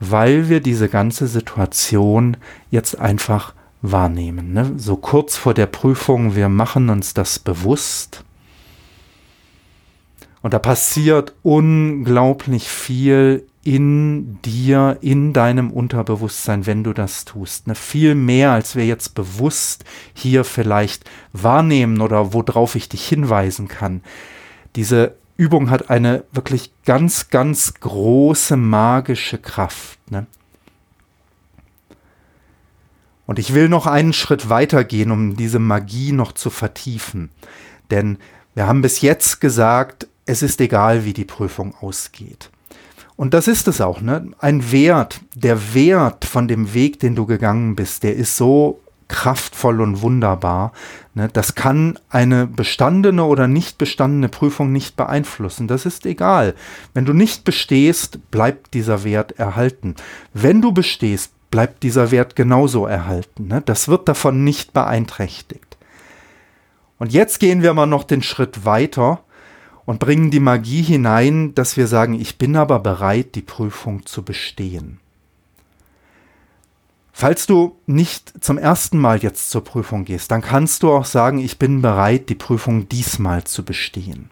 weil 0.00 0.48
wir 0.48 0.60
diese 0.60 0.88
ganze 0.88 1.26
Situation 1.26 2.36
jetzt 2.70 2.98
einfach 2.98 3.54
wahrnehmen. 3.82 4.52
Ne? 4.52 4.72
So 4.76 4.96
kurz 4.96 5.36
vor 5.36 5.54
der 5.54 5.66
Prüfung, 5.66 6.34
wir 6.34 6.48
machen 6.48 6.90
uns 6.90 7.14
das 7.14 7.38
bewusst. 7.38 8.24
Und 10.42 10.54
da 10.54 10.58
passiert 10.58 11.34
unglaublich 11.42 12.68
viel 12.68 13.44
in 13.64 14.40
dir, 14.42 14.98
in 15.00 15.32
deinem 15.32 15.72
Unterbewusstsein, 15.72 16.66
wenn 16.66 16.84
du 16.84 16.92
das 16.92 17.24
tust. 17.24 17.66
Ne? 17.66 17.74
Viel 17.74 18.14
mehr, 18.14 18.52
als 18.52 18.76
wir 18.76 18.86
jetzt 18.86 19.14
bewusst 19.14 19.84
hier 20.14 20.44
vielleicht 20.44 21.04
wahrnehmen 21.32 22.00
oder 22.00 22.32
worauf 22.32 22.76
ich 22.76 22.88
dich 22.88 23.08
hinweisen 23.08 23.66
kann. 23.66 24.02
Diese 24.76 25.16
Übung 25.36 25.70
hat 25.70 25.90
eine 25.90 26.24
wirklich 26.32 26.72
ganz, 26.84 27.28
ganz 27.28 27.74
große 27.74 28.56
magische 28.56 29.38
Kraft. 29.38 29.98
Ne? 30.10 30.26
Und 33.26 33.38
ich 33.38 33.52
will 33.52 33.68
noch 33.68 33.86
einen 33.86 34.12
Schritt 34.12 34.48
weiter 34.48 34.84
gehen, 34.84 35.10
um 35.10 35.36
diese 35.36 35.58
Magie 35.58 36.12
noch 36.12 36.32
zu 36.32 36.48
vertiefen. 36.48 37.30
Denn 37.90 38.18
wir 38.54 38.66
haben 38.66 38.82
bis 38.82 39.00
jetzt 39.00 39.40
gesagt, 39.40 40.06
es 40.24 40.42
ist 40.42 40.60
egal, 40.60 41.04
wie 41.04 41.12
die 41.12 41.24
Prüfung 41.24 41.74
ausgeht. 41.74 42.50
Und 43.16 43.34
das 43.34 43.48
ist 43.48 43.66
es 43.68 43.80
auch, 43.80 44.00
ne? 44.00 44.30
Ein 44.38 44.70
Wert, 44.72 45.20
der 45.34 45.74
Wert 45.74 46.24
von 46.24 46.48
dem 46.48 46.74
Weg, 46.74 47.00
den 47.00 47.14
du 47.14 47.26
gegangen 47.26 47.74
bist, 47.74 48.02
der 48.02 48.14
ist 48.14 48.36
so 48.36 48.80
kraftvoll 49.08 49.80
und 49.80 50.02
wunderbar. 50.02 50.72
Ne? 51.14 51.28
Das 51.32 51.54
kann 51.54 51.98
eine 52.10 52.46
bestandene 52.46 53.24
oder 53.24 53.46
nicht 53.48 53.78
bestandene 53.78 54.28
Prüfung 54.28 54.72
nicht 54.72 54.96
beeinflussen. 54.96 55.68
Das 55.68 55.86
ist 55.86 56.06
egal. 56.06 56.54
Wenn 56.94 57.04
du 57.04 57.12
nicht 57.12 57.44
bestehst, 57.44 58.30
bleibt 58.30 58.74
dieser 58.74 59.04
Wert 59.04 59.38
erhalten. 59.38 59.94
Wenn 60.32 60.60
du 60.60 60.72
bestehst, 60.72 61.32
bleibt 61.50 61.82
dieser 61.82 62.10
Wert 62.10 62.36
genauso 62.36 62.86
erhalten. 62.86 63.48
Ne? 63.48 63.62
Das 63.64 63.88
wird 63.88 64.08
davon 64.08 64.44
nicht 64.44 64.72
beeinträchtigt. 64.72 65.76
Und 66.98 67.12
jetzt 67.12 67.40
gehen 67.40 67.62
wir 67.62 67.74
mal 67.74 67.86
noch 67.86 68.04
den 68.04 68.22
Schritt 68.22 68.64
weiter 68.64 69.20
und 69.84 70.00
bringen 70.00 70.30
die 70.30 70.40
Magie 70.40 70.82
hinein, 70.82 71.54
dass 71.54 71.76
wir 71.76 71.86
sagen, 71.86 72.14
ich 72.14 72.38
bin 72.38 72.56
aber 72.56 72.80
bereit, 72.80 73.34
die 73.34 73.42
Prüfung 73.42 74.04
zu 74.04 74.22
bestehen. 74.22 74.98
Falls 77.18 77.46
du 77.46 77.78
nicht 77.86 78.44
zum 78.44 78.58
ersten 78.58 78.98
Mal 78.98 79.20
jetzt 79.20 79.48
zur 79.48 79.64
Prüfung 79.64 80.04
gehst, 80.04 80.30
dann 80.30 80.42
kannst 80.42 80.82
du 80.82 80.92
auch 80.92 81.06
sagen, 81.06 81.38
ich 81.38 81.58
bin 81.58 81.80
bereit, 81.80 82.28
die 82.28 82.34
Prüfung 82.34 82.90
diesmal 82.90 83.44
zu 83.44 83.64
bestehen. 83.64 84.28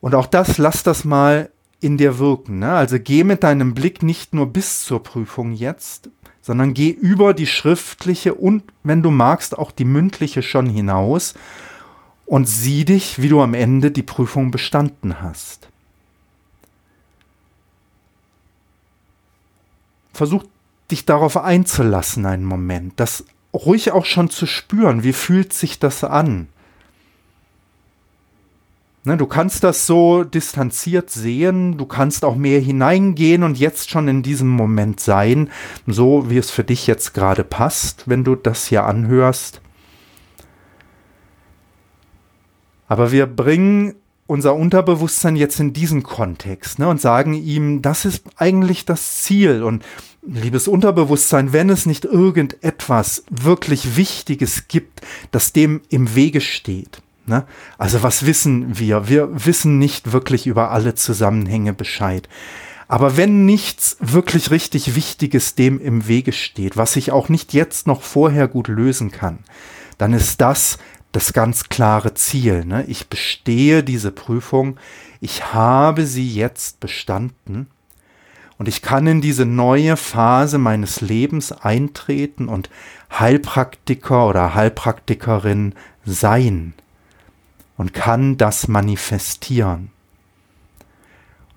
Und 0.00 0.14
auch 0.14 0.26
das, 0.26 0.56
lass 0.56 0.84
das 0.84 1.04
mal 1.04 1.50
in 1.80 1.96
dir 1.96 2.20
wirken. 2.20 2.60
Ne? 2.60 2.70
Also 2.70 3.00
geh 3.00 3.24
mit 3.24 3.42
deinem 3.42 3.74
Blick 3.74 4.04
nicht 4.04 4.32
nur 4.32 4.46
bis 4.46 4.84
zur 4.84 5.02
Prüfung 5.02 5.54
jetzt, 5.54 6.08
sondern 6.40 6.72
geh 6.72 6.90
über 6.90 7.34
die 7.34 7.48
schriftliche 7.48 8.34
und, 8.34 8.62
wenn 8.84 9.02
du 9.02 9.10
magst, 9.10 9.58
auch 9.58 9.72
die 9.72 9.84
mündliche 9.84 10.44
schon 10.44 10.66
hinaus 10.66 11.34
und 12.26 12.46
sieh 12.48 12.84
dich, 12.84 13.20
wie 13.20 13.28
du 13.28 13.42
am 13.42 13.54
Ende 13.54 13.90
die 13.90 14.04
Prüfung 14.04 14.52
bestanden 14.52 15.20
hast. 15.20 15.67
Versuch 20.18 20.44
dich 20.90 21.06
darauf 21.06 21.36
einzulassen 21.36 22.26
einen 22.26 22.44
Moment, 22.44 22.94
das 22.96 23.24
ruhig 23.54 23.92
auch 23.92 24.04
schon 24.04 24.28
zu 24.28 24.46
spüren, 24.46 25.02
wie 25.02 25.12
fühlt 25.12 25.52
sich 25.52 25.78
das 25.78 26.04
an. 26.04 26.48
Ne, 29.04 29.16
du 29.16 29.26
kannst 29.26 29.64
das 29.64 29.86
so 29.86 30.24
distanziert 30.24 31.08
sehen, 31.08 31.78
du 31.78 31.86
kannst 31.86 32.24
auch 32.24 32.34
mehr 32.34 32.60
hineingehen 32.60 33.42
und 33.44 33.58
jetzt 33.58 33.90
schon 33.90 34.08
in 34.08 34.22
diesem 34.22 34.48
Moment 34.48 35.00
sein, 35.00 35.50
so 35.86 36.28
wie 36.28 36.36
es 36.36 36.50
für 36.50 36.64
dich 36.64 36.86
jetzt 36.86 37.14
gerade 37.14 37.44
passt, 37.44 38.08
wenn 38.08 38.24
du 38.24 38.34
das 38.34 38.66
hier 38.66 38.84
anhörst. 38.84 39.62
Aber 42.88 43.12
wir 43.12 43.26
bringen 43.26 43.94
unser 44.28 44.54
Unterbewusstsein 44.54 45.34
jetzt 45.34 45.58
in 45.58 45.72
diesen 45.72 46.04
Kontext 46.04 46.78
ne, 46.78 46.86
und 46.86 47.00
sagen 47.00 47.32
ihm, 47.32 47.82
das 47.82 48.04
ist 48.04 48.22
eigentlich 48.36 48.84
das 48.84 49.22
Ziel. 49.22 49.64
Und 49.64 49.82
liebes 50.22 50.68
Unterbewusstsein, 50.68 51.52
wenn 51.52 51.70
es 51.70 51.86
nicht 51.86 52.04
irgendetwas 52.04 53.24
wirklich 53.30 53.96
Wichtiges 53.96 54.68
gibt, 54.68 55.00
das 55.30 55.52
dem 55.52 55.80
im 55.88 56.14
Wege 56.14 56.42
steht. 56.42 57.00
Ne? 57.26 57.44
Also 57.78 58.02
was 58.02 58.26
wissen 58.26 58.78
wir? 58.78 59.08
Wir 59.08 59.46
wissen 59.46 59.78
nicht 59.78 60.12
wirklich 60.12 60.46
über 60.46 60.70
alle 60.70 60.94
Zusammenhänge 60.94 61.72
Bescheid. 61.72 62.28
Aber 62.86 63.16
wenn 63.16 63.46
nichts 63.46 63.96
wirklich 64.00 64.50
richtig 64.50 64.94
Wichtiges 64.94 65.54
dem 65.54 65.80
im 65.80 66.06
Wege 66.06 66.32
steht, 66.32 66.76
was 66.76 66.96
ich 66.96 67.12
auch 67.12 67.30
nicht 67.30 67.54
jetzt 67.54 67.86
noch 67.86 68.02
vorher 68.02 68.46
gut 68.46 68.68
lösen 68.68 69.10
kann, 69.10 69.38
dann 69.96 70.12
ist 70.12 70.40
das 70.40 70.78
das 71.12 71.32
ganz 71.32 71.68
klare 71.68 72.14
Ziel. 72.14 72.64
Ne? 72.64 72.84
Ich 72.86 73.08
bestehe 73.08 73.82
diese 73.82 74.12
Prüfung, 74.12 74.78
ich 75.20 75.52
habe 75.52 76.06
sie 76.06 76.32
jetzt 76.32 76.80
bestanden 76.80 77.68
und 78.58 78.68
ich 78.68 78.82
kann 78.82 79.06
in 79.06 79.20
diese 79.20 79.46
neue 79.46 79.96
Phase 79.96 80.58
meines 80.58 81.00
Lebens 81.00 81.52
eintreten 81.52 82.48
und 82.48 82.70
Heilpraktiker 83.10 84.28
oder 84.28 84.54
Heilpraktikerin 84.54 85.74
sein 86.04 86.74
und 87.76 87.94
kann 87.94 88.36
das 88.36 88.68
manifestieren. 88.68 89.90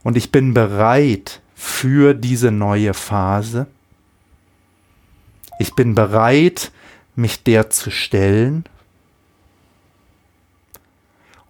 Und 0.03 0.17
ich 0.17 0.31
bin 0.31 0.53
bereit 0.53 1.41
für 1.55 2.13
diese 2.13 2.51
neue 2.51 2.93
Phase. 2.93 3.67
Ich 5.59 5.75
bin 5.75 5.93
bereit, 5.93 6.71
mich 7.15 7.43
der 7.43 7.69
zu 7.69 7.91
stellen 7.91 8.63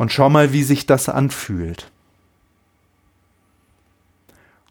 und 0.02 0.12
schau 0.12 0.32
mal, 0.32 0.52
wie 0.52 0.64
sich 0.64 0.88
das 0.88 1.10
anfühlt. 1.10 1.92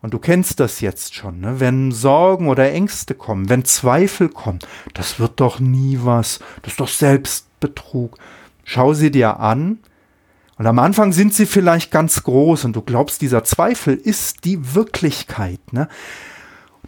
Und 0.02 0.12
du 0.12 0.18
kennst 0.18 0.58
das 0.58 0.80
jetzt 0.80 1.14
schon, 1.14 1.38
ne? 1.38 1.60
wenn 1.60 1.92
Sorgen 1.92 2.48
oder 2.48 2.72
Ängste 2.72 3.14
kommen, 3.14 3.48
wenn 3.48 3.64
Zweifel 3.64 4.28
kommen, 4.28 4.58
das 4.92 5.20
wird 5.20 5.38
doch 5.38 5.60
nie 5.60 6.00
was, 6.02 6.40
das 6.62 6.72
ist 6.72 6.80
doch 6.80 6.88
Selbstbetrug. 6.88 8.18
Schau 8.64 8.92
sie 8.92 9.12
dir 9.12 9.38
an 9.38 9.78
und 10.58 10.66
am 10.66 10.80
Anfang 10.80 11.12
sind 11.12 11.32
sie 11.32 11.46
vielleicht 11.46 11.92
ganz 11.92 12.24
groß 12.24 12.64
und 12.64 12.74
du 12.74 12.82
glaubst, 12.82 13.22
dieser 13.22 13.44
Zweifel 13.44 13.94
ist 13.94 14.44
die 14.44 14.74
Wirklichkeit. 14.74 15.60
Ne? 15.72 15.88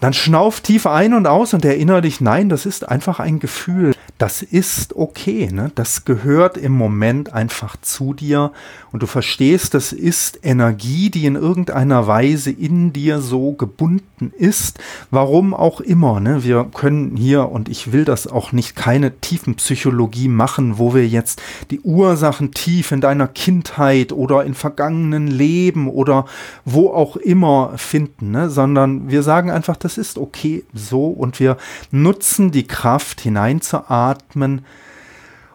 Dann 0.00 0.14
schnauf 0.14 0.62
tief 0.62 0.88
ein 0.88 1.14
und 1.14 1.28
aus 1.28 1.54
und 1.54 1.64
erinnere 1.64 2.00
dich, 2.00 2.20
nein, 2.20 2.48
das 2.48 2.66
ist 2.66 2.88
einfach 2.88 3.20
ein 3.20 3.38
Gefühl 3.38 3.94
das 4.22 4.40
ist 4.40 4.94
okay, 4.94 5.48
ne? 5.50 5.72
das 5.74 6.04
gehört 6.04 6.56
im 6.56 6.70
Moment 6.70 7.32
einfach 7.32 7.76
zu 7.80 8.14
dir 8.14 8.52
und 8.92 9.02
du 9.02 9.08
verstehst, 9.08 9.74
das 9.74 9.92
ist 9.92 10.38
Energie, 10.44 11.10
die 11.10 11.26
in 11.26 11.34
irgendeiner 11.34 12.06
Weise 12.06 12.52
in 12.52 12.92
dir 12.92 13.20
so 13.20 13.54
gebunden 13.54 14.32
ist, 14.38 14.78
warum 15.10 15.54
auch 15.54 15.80
immer. 15.80 16.20
Ne? 16.20 16.44
Wir 16.44 16.68
können 16.72 17.16
hier, 17.16 17.48
und 17.48 17.68
ich 17.68 17.90
will 17.90 18.04
das 18.04 18.28
auch 18.28 18.52
nicht, 18.52 18.76
keine 18.76 19.18
tiefen 19.18 19.56
Psychologie 19.56 20.28
machen, 20.28 20.78
wo 20.78 20.94
wir 20.94 21.08
jetzt 21.08 21.42
die 21.72 21.80
Ursachen 21.80 22.52
tief 22.52 22.92
in 22.92 23.00
deiner 23.00 23.26
Kindheit 23.26 24.12
oder 24.12 24.44
in 24.44 24.54
vergangenen 24.54 25.26
Leben 25.26 25.88
oder 25.88 26.26
wo 26.64 26.90
auch 26.90 27.16
immer 27.16 27.72
finden, 27.76 28.30
ne? 28.30 28.50
sondern 28.50 29.10
wir 29.10 29.24
sagen 29.24 29.50
einfach, 29.50 29.76
das 29.76 29.98
ist 29.98 30.16
okay 30.16 30.62
so 30.72 31.06
und 31.06 31.40
wir 31.40 31.56
nutzen 31.90 32.52
die 32.52 32.68
Kraft 32.68 33.20
hineinzuatmen 33.20 34.11
atmen, 34.12 34.64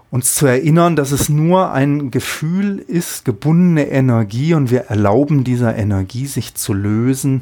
uns 0.10 0.36
zu 0.36 0.46
erinnern, 0.46 0.96
dass 0.96 1.12
es 1.12 1.30
nur 1.30 1.72
ein 1.72 2.12
Gefühl 2.12 2.80
ist, 2.80 3.26
gebundene 3.26 3.89
Energie 3.89 4.54
und 4.54 4.72
wir 4.72 4.86
erlauben 4.86 5.43
dieser 5.43 5.76
Energie 5.76 6.28
sich 6.28 6.56
zu 6.56 6.74
lösen, 6.74 7.41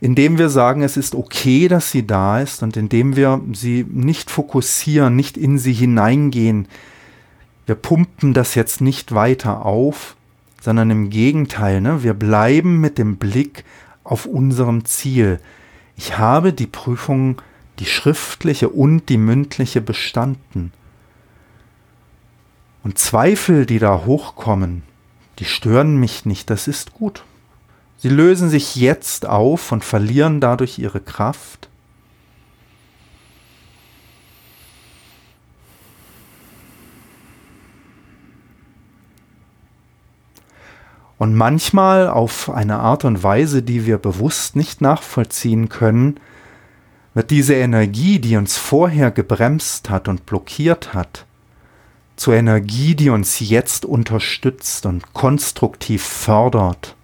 indem 0.00 0.38
wir 0.38 0.48
sagen, 0.48 0.82
es 0.82 0.96
ist 0.96 1.14
okay, 1.14 1.68
dass 1.68 1.90
sie 1.90 2.06
da 2.06 2.40
ist 2.40 2.62
und 2.62 2.76
indem 2.76 3.16
wir 3.16 3.40
sie 3.52 3.86
nicht 3.88 4.30
fokussieren, 4.30 5.14
nicht 5.14 5.36
in 5.36 5.58
sie 5.58 5.74
hineingehen. 5.74 6.66
Wir 7.66 7.76
pumpen 7.76 8.34
das 8.34 8.54
jetzt 8.54 8.80
nicht 8.80 9.14
weiter 9.14 9.64
auf, 9.64 10.16
sondern 10.60 10.90
im 10.90 11.10
Gegenteil, 11.10 11.80
ne? 11.80 12.02
wir 12.02 12.14
bleiben 12.14 12.80
mit 12.80 12.98
dem 12.98 13.16
Blick 13.16 13.64
auf 14.04 14.26
unserem 14.26 14.84
Ziel. 14.84 15.38
Ich 15.96 16.18
habe 16.18 16.52
die 16.52 16.66
Prüfung, 16.66 17.40
die 17.82 17.88
schriftliche 17.88 18.68
und 18.68 19.08
die 19.08 19.18
mündliche 19.18 19.80
bestanden. 19.80 20.72
Und 22.84 22.96
Zweifel, 22.96 23.66
die 23.66 23.80
da 23.80 24.04
hochkommen, 24.06 24.84
die 25.40 25.44
stören 25.44 25.96
mich 25.96 26.24
nicht, 26.24 26.48
das 26.48 26.68
ist 26.68 26.94
gut. 26.94 27.24
Sie 27.98 28.08
lösen 28.08 28.48
sich 28.48 28.76
jetzt 28.76 29.26
auf 29.26 29.72
und 29.72 29.82
verlieren 29.82 30.40
dadurch 30.40 30.78
ihre 30.78 31.00
Kraft. 31.00 31.68
Und 41.18 41.34
manchmal 41.34 42.08
auf 42.08 42.48
eine 42.48 42.78
Art 42.78 43.04
und 43.04 43.24
Weise, 43.24 43.64
die 43.64 43.86
wir 43.86 43.98
bewusst 43.98 44.54
nicht 44.54 44.80
nachvollziehen 44.80 45.68
können, 45.68 46.20
wird 47.14 47.30
diese 47.30 47.54
Energie, 47.54 48.18
die 48.18 48.36
uns 48.36 48.56
vorher 48.56 49.10
gebremst 49.10 49.90
hat 49.90 50.08
und 50.08 50.26
blockiert 50.26 50.94
hat, 50.94 51.26
zur 52.16 52.34
Energie, 52.34 52.94
die 52.94 53.10
uns 53.10 53.40
jetzt 53.40 53.84
unterstützt 53.84 54.86
und 54.86 55.12
konstruktiv 55.12 56.02
fördert. 56.02 56.96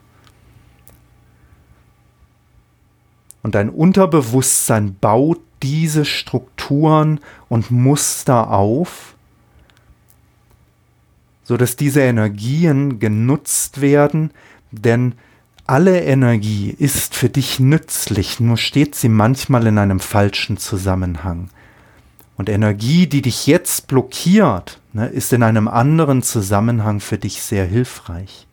Und 3.42 3.54
dein 3.54 3.70
Unterbewusstsein 3.70 4.96
baut 5.00 5.40
diese 5.62 6.04
Strukturen 6.04 7.20
und 7.48 7.70
Muster 7.70 8.50
auf, 8.50 9.14
so 11.44 11.56
dass 11.56 11.76
diese 11.76 12.02
Energien 12.02 12.98
genutzt 12.98 13.80
werden, 13.80 14.32
denn 14.70 15.14
alle 15.68 16.02
Energie 16.02 16.70
ist 16.70 17.14
für 17.14 17.28
dich 17.28 17.60
nützlich, 17.60 18.40
nur 18.40 18.56
steht 18.56 18.94
sie 18.94 19.10
manchmal 19.10 19.66
in 19.66 19.76
einem 19.76 20.00
falschen 20.00 20.56
Zusammenhang. 20.56 21.50
Und 22.38 22.48
Energie, 22.48 23.06
die 23.06 23.20
dich 23.20 23.46
jetzt 23.46 23.86
blockiert, 23.86 24.80
ne, 24.94 25.08
ist 25.08 25.32
in 25.32 25.42
einem 25.42 25.68
anderen 25.68 26.22
Zusammenhang 26.22 27.00
für 27.00 27.18
dich 27.18 27.42
sehr 27.42 27.66
hilfreich. 27.66 28.46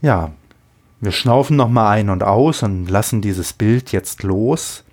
Ja, 0.00 0.32
wir 1.00 1.12
schnaufen 1.12 1.56
nochmal 1.56 1.98
ein 1.98 2.08
und 2.08 2.22
aus 2.22 2.62
und 2.62 2.88
lassen 2.88 3.20
dieses 3.20 3.52
Bild 3.52 3.90
jetzt 3.90 4.22
los. 4.22 4.84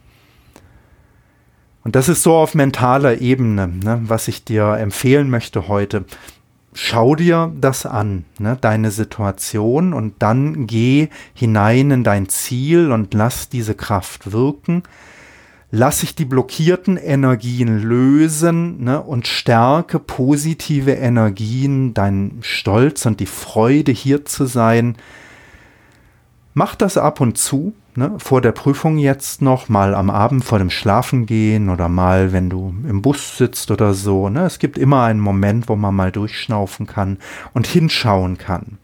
Und 1.84 1.96
das 1.96 2.10
ist 2.10 2.24
so 2.24 2.36
auf 2.36 2.56
mentaler 2.56 3.22
Ebene, 3.22 3.68
ne, 3.68 4.02
was 4.04 4.28
ich 4.28 4.46
dir 4.46 4.78
empfehlen 4.78 5.30
möchte 5.30 5.68
heute. 5.68 6.06
Schau 6.74 7.16
dir 7.16 7.52
das 7.60 7.86
an, 7.86 8.26
ne, 8.38 8.58
deine 8.60 8.92
Situation, 8.92 9.94
und 9.94 10.16
dann 10.20 10.68
geh 10.68 11.10
hinein 11.34 11.92
in 11.92 12.04
dein 12.04 12.30
Ziel 12.30 12.92
und 12.92 13.14
lass 13.14 13.50
diese 13.50 13.74
Kraft 13.74 14.32
wirken. 14.32 14.84
Lass 15.72 16.02
ich 16.02 16.16
die 16.16 16.26
blockierten 16.26 16.98
Energien 16.98 17.80
lösen 17.82 18.84
ne, 18.84 19.02
und 19.02 19.28
stärke 19.28 20.00
positive 20.00 20.92
Energien, 20.92 21.94
deinen 21.94 22.40
Stolz 22.42 23.06
und 23.06 23.20
die 23.20 23.28
Freude 23.28 23.92
hier 23.92 24.26
zu 24.26 24.46
sein. 24.46 24.96
Mach 26.56 26.76
das 26.76 26.98
ab 26.98 27.22
und 27.22 27.38
zu, 27.38 27.74
ne, 28.00 28.14
vor 28.18 28.42
der 28.42 28.54
Prüfung 28.54 28.98
jetzt 28.98 29.44
noch, 29.44 29.70
mal 29.70 29.94
am 29.94 30.10
Abend 30.10 30.44
vor 30.44 30.58
dem 30.58 30.72
Schlafengehen 30.72 31.70
oder 31.70 31.88
mal, 31.90 32.34
wenn 32.34 32.50
du 32.50 32.74
im 32.88 33.04
Bus 33.04 33.38
sitzt 33.38 33.70
oder 33.70 33.94
so. 33.94 34.30
Ne. 34.30 34.46
Es 34.46 34.58
gibt 34.58 34.78
immer 34.78 35.04
einen 35.04 35.20
Moment, 35.20 35.70
wo 35.70 35.76
man 35.76 35.94
mal 35.94 36.12
durchschnaufen 36.12 36.88
kann 36.88 37.20
und 37.54 37.68
hinschauen 37.68 38.40
kann. 38.40 38.80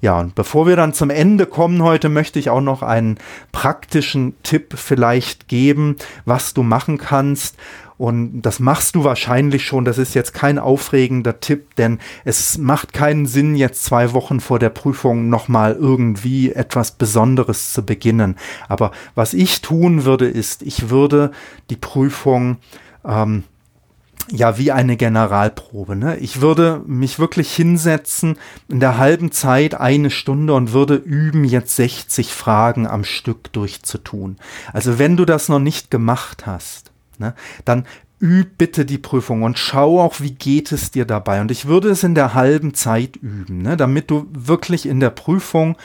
Ja, 0.00 0.18
und 0.20 0.34
bevor 0.34 0.66
wir 0.66 0.76
dann 0.76 0.92
zum 0.92 1.08
Ende 1.08 1.46
kommen 1.46 1.82
heute, 1.82 2.08
möchte 2.08 2.38
ich 2.38 2.50
auch 2.50 2.60
noch 2.60 2.82
einen 2.82 3.16
praktischen 3.52 4.34
Tipp 4.42 4.74
vielleicht 4.76 5.48
geben, 5.48 5.96
was 6.26 6.52
du 6.52 6.62
machen 6.62 6.98
kannst, 6.98 7.56
und 7.96 8.42
das 8.42 8.58
machst 8.58 8.96
du 8.96 9.04
wahrscheinlich 9.04 9.64
schon. 9.64 9.84
Das 9.84 9.98
ist 9.98 10.14
jetzt 10.14 10.34
kein 10.34 10.58
aufregender 10.58 11.40
Tipp, 11.40 11.74
denn 11.76 12.00
es 12.24 12.58
macht 12.58 12.92
keinen 12.92 13.26
Sinn, 13.26 13.54
jetzt 13.54 13.84
zwei 13.84 14.12
Wochen 14.12 14.40
vor 14.40 14.58
der 14.58 14.70
Prüfung 14.70 15.28
nochmal 15.28 15.74
irgendwie 15.74 16.52
etwas 16.52 16.92
Besonderes 16.92 17.72
zu 17.72 17.84
beginnen. 17.84 18.36
Aber 18.68 18.90
was 19.14 19.32
ich 19.32 19.62
tun 19.62 20.04
würde, 20.04 20.26
ist, 20.26 20.62
ich 20.62 20.90
würde 20.90 21.30
die 21.70 21.76
Prüfung 21.76 22.56
ähm, 23.04 23.44
ja 24.30 24.58
wie 24.58 24.72
eine 24.72 24.96
Generalprobe. 24.96 25.96
Ne? 25.96 26.16
Ich 26.16 26.40
würde 26.40 26.82
mich 26.86 27.18
wirklich 27.18 27.54
hinsetzen 27.54 28.36
in 28.68 28.80
der 28.80 28.98
halben 28.98 29.30
Zeit 29.32 29.74
eine 29.74 30.10
Stunde 30.10 30.54
und 30.54 30.72
würde 30.72 30.96
üben, 30.96 31.44
jetzt 31.44 31.76
60 31.76 32.32
Fragen 32.32 32.86
am 32.86 33.04
Stück 33.04 33.52
durchzutun. 33.52 34.36
Also 34.72 34.98
wenn 34.98 35.16
du 35.16 35.24
das 35.24 35.48
noch 35.48 35.58
nicht 35.58 35.90
gemacht 35.90 36.46
hast, 36.46 36.93
ne, 37.18 37.34
dann 37.64 37.84
üb 38.20 38.56
bitte 38.56 38.84
die 38.84 38.98
Prüfung 38.98 39.42
und 39.42 39.58
schau 39.58 40.00
auch, 40.00 40.20
wie 40.20 40.32
geht 40.32 40.72
es 40.72 40.90
dir 40.90 41.04
dabei. 41.04 41.40
Und 41.40 41.50
ich 41.50 41.66
würde 41.66 41.90
es 41.90 42.04
in 42.04 42.14
der 42.14 42.34
halben 42.34 42.74
Zeit 42.74 43.16
üben, 43.16 43.62
ne, 43.62 43.76
damit 43.76 44.10
du 44.10 44.26
wirklich 44.32 44.86
in 44.86 45.00
der 45.00 45.10
Prüfung 45.10 45.76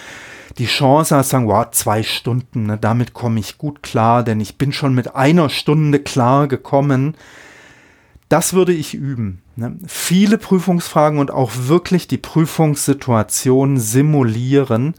die 0.57 0.65
Chance 0.65 1.15
hast, 1.15 1.29
sagen, 1.29 1.47
wow, 1.47 1.69
zwei 1.71 2.03
Stunden, 2.03 2.67
ne, 2.67 2.77
damit 2.77 3.13
komme 3.13 3.39
ich 3.39 3.57
gut 3.57 3.83
klar, 3.83 4.23
denn 4.23 4.39
ich 4.39 4.57
bin 4.57 4.71
schon 4.71 4.93
mit 4.93 5.15
einer 5.15 5.49
Stunde 5.49 5.99
klar 5.99 6.47
gekommen. 6.47 7.15
Das 8.29 8.53
würde 8.53 8.73
ich 8.73 8.93
üben. 8.93 9.41
Ne? 9.55 9.77
Viele 9.87 10.37
Prüfungsfragen 10.37 11.19
und 11.19 11.31
auch 11.31 11.51
wirklich 11.55 12.07
die 12.07 12.17
Prüfungssituation 12.17 13.77
simulieren 13.79 14.93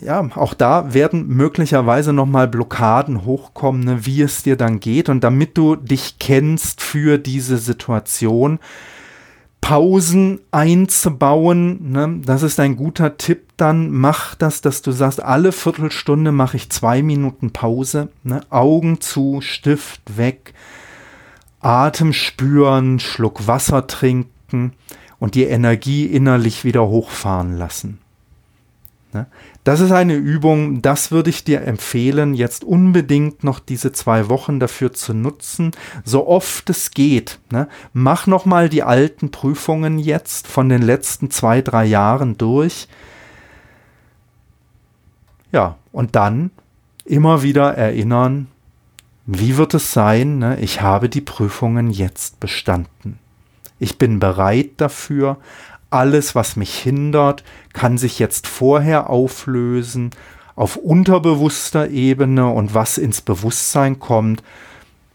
ja, 0.00 0.28
auch 0.34 0.54
da 0.54 0.92
werden 0.92 1.26
möglicherweise 1.28 2.12
nochmal 2.12 2.48
Blockaden 2.48 3.24
hochkommen, 3.24 3.84
ne, 3.84 4.06
wie 4.06 4.20
es 4.22 4.42
dir 4.42 4.56
dann 4.56 4.80
geht. 4.80 5.08
Und 5.08 5.24
damit 5.24 5.56
du 5.56 5.76
dich 5.76 6.18
kennst 6.18 6.82
für 6.82 7.18
diese 7.18 7.56
Situation, 7.56 8.58
Pausen 9.62 10.40
einzubauen, 10.52 11.90
ne, 11.90 12.20
das 12.24 12.42
ist 12.42 12.60
ein 12.60 12.76
guter 12.76 13.16
Tipp. 13.16 13.48
Dann 13.56 13.90
mach 13.90 14.34
das, 14.34 14.60
dass 14.60 14.82
du 14.82 14.92
sagst, 14.92 15.22
alle 15.22 15.50
Viertelstunde 15.50 16.30
mache 16.30 16.58
ich 16.58 16.70
zwei 16.70 17.02
Minuten 17.02 17.52
Pause, 17.52 18.10
ne, 18.22 18.42
Augen 18.50 19.00
zu, 19.00 19.40
Stift 19.40 20.18
weg, 20.18 20.52
Atem 21.60 22.12
spüren, 22.12 23.00
Schluck 23.00 23.46
Wasser 23.46 23.86
trinken 23.86 24.74
und 25.18 25.34
die 25.34 25.44
Energie 25.44 26.04
innerlich 26.04 26.64
wieder 26.64 26.86
hochfahren 26.86 27.56
lassen. 27.56 27.98
Ne? 29.16 29.26
Das 29.64 29.80
ist 29.80 29.92
eine 29.92 30.14
Übung, 30.14 30.82
das 30.82 31.10
würde 31.10 31.30
ich 31.30 31.42
dir 31.42 31.62
empfehlen, 31.62 32.34
jetzt 32.34 32.64
unbedingt 32.64 33.44
noch 33.44 33.60
diese 33.60 33.92
zwei 33.92 34.28
Wochen 34.28 34.60
dafür 34.60 34.92
zu 34.92 35.14
nutzen, 35.14 35.70
so 36.04 36.28
oft 36.28 36.68
es 36.68 36.90
geht. 36.90 37.38
Ne? 37.50 37.66
Mach 37.94 38.26
nochmal 38.26 38.68
die 38.68 38.82
alten 38.82 39.30
Prüfungen 39.30 39.98
jetzt 39.98 40.46
von 40.46 40.68
den 40.68 40.82
letzten 40.82 41.30
zwei, 41.30 41.62
drei 41.62 41.86
Jahren 41.86 42.36
durch. 42.36 42.88
Ja, 45.50 45.76
und 45.92 46.14
dann 46.14 46.50
immer 47.06 47.42
wieder 47.42 47.72
erinnern, 47.72 48.48
wie 49.24 49.56
wird 49.56 49.72
es 49.72 49.94
sein, 49.94 50.38
ne? 50.38 50.60
ich 50.60 50.82
habe 50.82 51.08
die 51.08 51.22
Prüfungen 51.22 51.90
jetzt 51.90 52.38
bestanden. 52.38 53.18
Ich 53.78 53.96
bin 53.96 54.18
bereit 54.18 54.72
dafür, 54.76 55.38
alles, 55.90 56.34
was 56.34 56.56
mich 56.56 56.76
hindert, 56.78 57.44
kann 57.72 57.98
sich 57.98 58.18
jetzt 58.18 58.46
vorher 58.46 59.10
auflösen 59.10 60.10
auf 60.56 60.76
unterbewusster 60.76 61.90
Ebene 61.90 62.48
und 62.48 62.74
was 62.74 62.98
ins 62.98 63.20
Bewusstsein 63.20 63.98
kommt. 63.98 64.42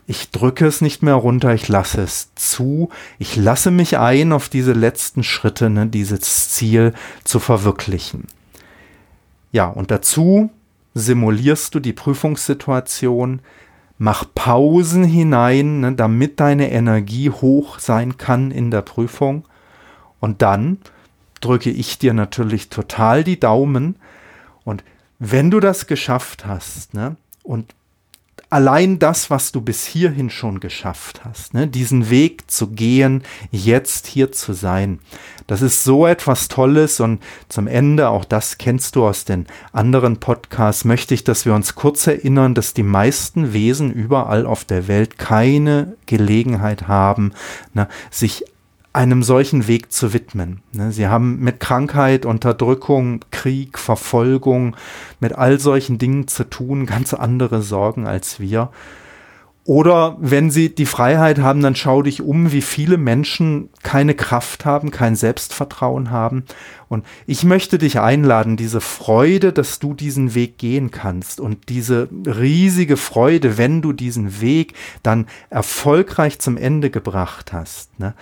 Ich 0.05 0.29
drücke 0.29 0.67
es 0.67 0.81
nicht 0.81 1.03
mehr 1.03 1.15
runter, 1.15 1.53
ich 1.53 1.67
lasse 1.67 2.01
es 2.01 2.33
zu. 2.35 2.89
Ich 3.17 3.35
lasse 3.35 3.71
mich 3.71 3.97
ein 3.97 4.33
auf 4.33 4.49
diese 4.49 4.73
letzten 4.73 5.23
Schritte, 5.23 5.69
ne, 5.69 5.87
dieses 5.87 6.49
Ziel 6.49 6.93
zu 7.23 7.39
verwirklichen. 7.39 8.27
Ja, 9.51 9.67
und 9.67 9.89
dazu 9.89 10.51
simulierst 10.93 11.73
du 11.73 11.79
die 11.79 11.93
Prüfungssituation, 11.93 13.39
mach 13.97 14.25
Pausen 14.35 15.03
hinein, 15.03 15.79
ne, 15.79 15.93
damit 15.93 16.39
deine 16.39 16.71
Energie 16.71 17.29
hoch 17.29 17.79
sein 17.79 18.17
kann 18.17 18.51
in 18.51 18.69
der 18.69 18.81
Prüfung 18.81 19.45
und 20.21 20.41
dann 20.41 20.77
drücke 21.41 21.71
ich 21.71 21.99
dir 21.99 22.13
natürlich 22.13 22.69
total 22.69 23.25
die 23.25 23.39
Daumen. 23.39 23.95
Und 24.63 24.85
wenn 25.19 25.51
du 25.51 25.59
das 25.59 25.87
geschafft 25.87 26.45
hast, 26.45 26.93
ne, 26.93 27.17
und 27.43 27.75
allein 28.49 28.99
das, 28.99 29.29
was 29.29 29.51
du 29.51 29.61
bis 29.61 29.85
hierhin 29.85 30.29
schon 30.29 30.59
geschafft 30.59 31.21
hast, 31.25 31.53
ne, 31.53 31.67
diesen 31.67 32.09
Weg 32.09 32.51
zu 32.51 32.67
gehen, 32.67 33.23
jetzt 33.49 34.07
hier 34.07 34.31
zu 34.31 34.53
sein, 34.53 34.99
das 35.47 35.61
ist 35.61 35.83
so 35.83 36.05
etwas 36.05 36.47
Tolles 36.47 36.99
und 36.99 37.21
zum 37.49 37.67
Ende, 37.67 38.09
auch 38.09 38.25
das 38.25 38.57
kennst 38.57 38.95
du 38.95 39.05
aus 39.05 39.25
den 39.25 39.47
anderen 39.73 40.17
Podcasts, 40.17 40.85
möchte 40.85 41.13
ich, 41.13 41.23
dass 41.23 41.45
wir 41.45 41.55
uns 41.55 41.75
kurz 41.75 42.05
erinnern, 42.05 42.53
dass 42.53 42.73
die 42.73 42.83
meisten 42.83 43.53
Wesen 43.53 43.91
überall 43.91 44.45
auf 44.45 44.65
der 44.65 44.87
Welt 44.87 45.17
keine 45.17 45.97
Gelegenheit 46.05 46.87
haben, 46.87 47.33
ne, 47.73 47.87
sich 48.11 48.45
einem 48.93 49.23
solchen 49.23 49.67
Weg 49.67 49.91
zu 49.91 50.13
widmen. 50.13 50.61
Ne, 50.73 50.91
sie 50.91 51.07
haben 51.07 51.39
mit 51.39 51.59
Krankheit, 51.59 52.25
Unterdrückung, 52.25 53.21
Krieg, 53.31 53.79
Verfolgung, 53.79 54.75
mit 55.19 55.33
all 55.33 55.59
solchen 55.59 55.97
Dingen 55.97 56.27
zu 56.27 56.49
tun, 56.49 56.85
ganz 56.85 57.13
andere 57.13 57.61
Sorgen 57.61 58.05
als 58.05 58.39
wir. 58.39 58.69
Oder 59.63 60.17
wenn 60.19 60.49
sie 60.49 60.73
die 60.73 60.87
Freiheit 60.87 61.37
haben, 61.37 61.61
dann 61.61 61.75
schau 61.75 62.01
dich 62.01 62.21
um, 62.21 62.51
wie 62.51 62.63
viele 62.63 62.97
Menschen 62.97 63.69
keine 63.83 64.15
Kraft 64.15 64.65
haben, 64.65 64.89
kein 64.89 65.15
Selbstvertrauen 65.15 66.09
haben. 66.09 66.45
Und 66.89 67.05
ich 67.27 67.43
möchte 67.43 67.77
dich 67.77 67.99
einladen, 67.99 68.57
diese 68.57 68.81
Freude, 68.81 69.53
dass 69.53 69.77
du 69.77 69.93
diesen 69.93 70.33
Weg 70.33 70.57
gehen 70.57 70.89
kannst 70.89 71.39
und 71.39 71.69
diese 71.69 72.09
riesige 72.25 72.97
Freude, 72.97 73.59
wenn 73.59 73.83
du 73.83 73.93
diesen 73.93 74.41
Weg 74.41 74.73
dann 75.03 75.27
erfolgreich 75.51 76.39
zum 76.39 76.57
Ende 76.57 76.89
gebracht 76.89 77.53
hast, 77.53 77.99
ne? 77.99 78.15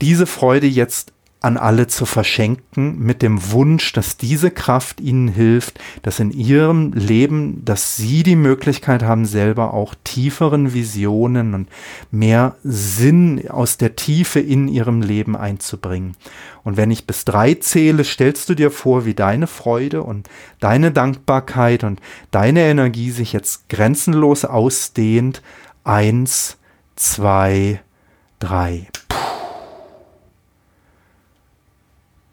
Diese 0.00 0.26
Freude 0.26 0.66
jetzt 0.66 1.12
an 1.42 1.56
alle 1.56 1.86
zu 1.86 2.04
verschenken, 2.04 2.98
mit 2.98 3.22
dem 3.22 3.50
Wunsch, 3.50 3.94
dass 3.94 4.18
diese 4.18 4.50
Kraft 4.50 5.00
ihnen 5.00 5.28
hilft, 5.28 5.80
dass 6.02 6.20
in 6.20 6.32
ihrem 6.32 6.92
Leben, 6.92 7.64
dass 7.64 7.96
sie 7.96 8.22
die 8.22 8.36
Möglichkeit 8.36 9.02
haben, 9.02 9.24
selber 9.24 9.72
auch 9.72 9.94
tieferen 10.04 10.74
Visionen 10.74 11.54
und 11.54 11.68
mehr 12.10 12.56
Sinn 12.62 13.48
aus 13.48 13.78
der 13.78 13.96
Tiefe 13.96 14.38
in 14.38 14.68
ihrem 14.68 15.00
Leben 15.00 15.34
einzubringen. 15.34 16.14
Und 16.62 16.76
wenn 16.76 16.90
ich 16.90 17.06
bis 17.06 17.24
drei 17.24 17.54
zähle, 17.54 18.04
stellst 18.04 18.50
du 18.50 18.54
dir 18.54 18.70
vor, 18.70 19.06
wie 19.06 19.14
deine 19.14 19.46
Freude 19.46 20.02
und 20.02 20.28
deine 20.60 20.92
Dankbarkeit 20.92 21.84
und 21.84 22.00
deine 22.30 22.60
Energie 22.64 23.10
sich 23.12 23.32
jetzt 23.32 23.70
grenzenlos 23.70 24.44
ausdehnt. 24.44 25.40
Eins, 25.84 26.58
zwei, 26.96 27.80
drei. 28.40 28.88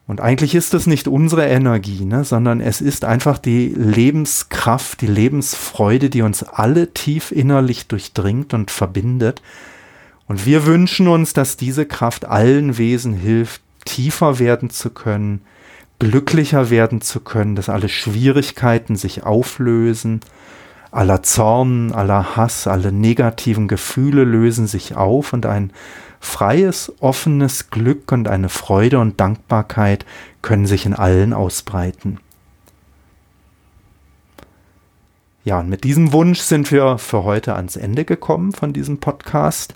Und 0.07 0.21
eigentlich 0.21 0.55
ist 0.55 0.73
es 0.73 0.87
nicht 0.87 1.09
unsere 1.09 1.45
Energie, 1.47 2.05
ne, 2.05 2.23
sondern 2.23 2.61
es 2.61 2.79
ist 2.79 3.03
einfach 3.03 3.37
die 3.37 3.67
Lebenskraft, 3.67 5.01
die 5.01 5.07
Lebensfreude, 5.07 6.09
die 6.09 6.21
uns 6.21 6.43
alle 6.43 6.93
tief 6.93 7.33
innerlich 7.33 7.87
durchdringt 7.87 8.53
und 8.53 8.71
verbindet. 8.71 9.41
Und 10.25 10.45
wir 10.45 10.65
wünschen 10.65 11.09
uns, 11.09 11.33
dass 11.33 11.57
diese 11.57 11.85
Kraft 11.85 12.23
allen 12.23 12.77
Wesen 12.77 13.13
hilft, 13.13 13.61
tiefer 13.83 14.39
werden 14.39 14.69
zu 14.69 14.89
können, 14.91 15.41
glücklicher 15.99 16.69
werden 16.69 17.01
zu 17.01 17.19
können, 17.19 17.55
dass 17.55 17.67
alle 17.67 17.89
Schwierigkeiten 17.89 18.95
sich 18.95 19.23
auflösen, 19.23 20.21
aller 20.97 21.21
Zorn, 21.21 21.91
aller 21.91 22.35
Hass, 22.35 22.65
alle 22.65 22.91
negativen 22.91 23.67
Gefühle 23.67 24.23
lösen 24.23 24.65
sich 24.65 24.95
auf 24.95 25.31
und 25.31 25.45
ein 25.45 25.71
freies, 26.19 26.91
offenes 26.99 27.69
Glück 27.69 28.11
und 28.11 28.27
eine 28.27 28.49
Freude 28.49 28.97
und 28.99 29.19
Dankbarkeit 29.19 30.07
können 30.41 30.65
sich 30.65 30.87
in 30.87 30.95
allen 30.95 31.33
ausbreiten. 31.33 32.19
Ja, 35.43 35.59
und 35.59 35.69
mit 35.69 35.83
diesem 35.83 36.13
Wunsch 36.13 36.39
sind 36.39 36.71
wir 36.71 36.97
für 36.97 37.23
heute 37.23 37.55
ans 37.55 37.75
Ende 37.75 38.03
gekommen 38.03 38.51
von 38.51 38.73
diesem 38.73 38.97
Podcast. 38.97 39.75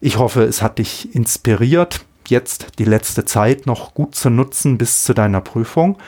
Ich 0.00 0.18
hoffe, 0.18 0.44
es 0.44 0.62
hat 0.62 0.78
dich 0.78 1.16
inspiriert, 1.16 2.04
jetzt 2.28 2.78
die 2.78 2.84
letzte 2.84 3.24
Zeit 3.24 3.66
noch 3.66 3.92
gut 3.92 4.14
zu 4.14 4.30
nutzen 4.30 4.78
bis 4.78 5.02
zu 5.02 5.14
deiner 5.14 5.40
Prüfung. 5.40 5.98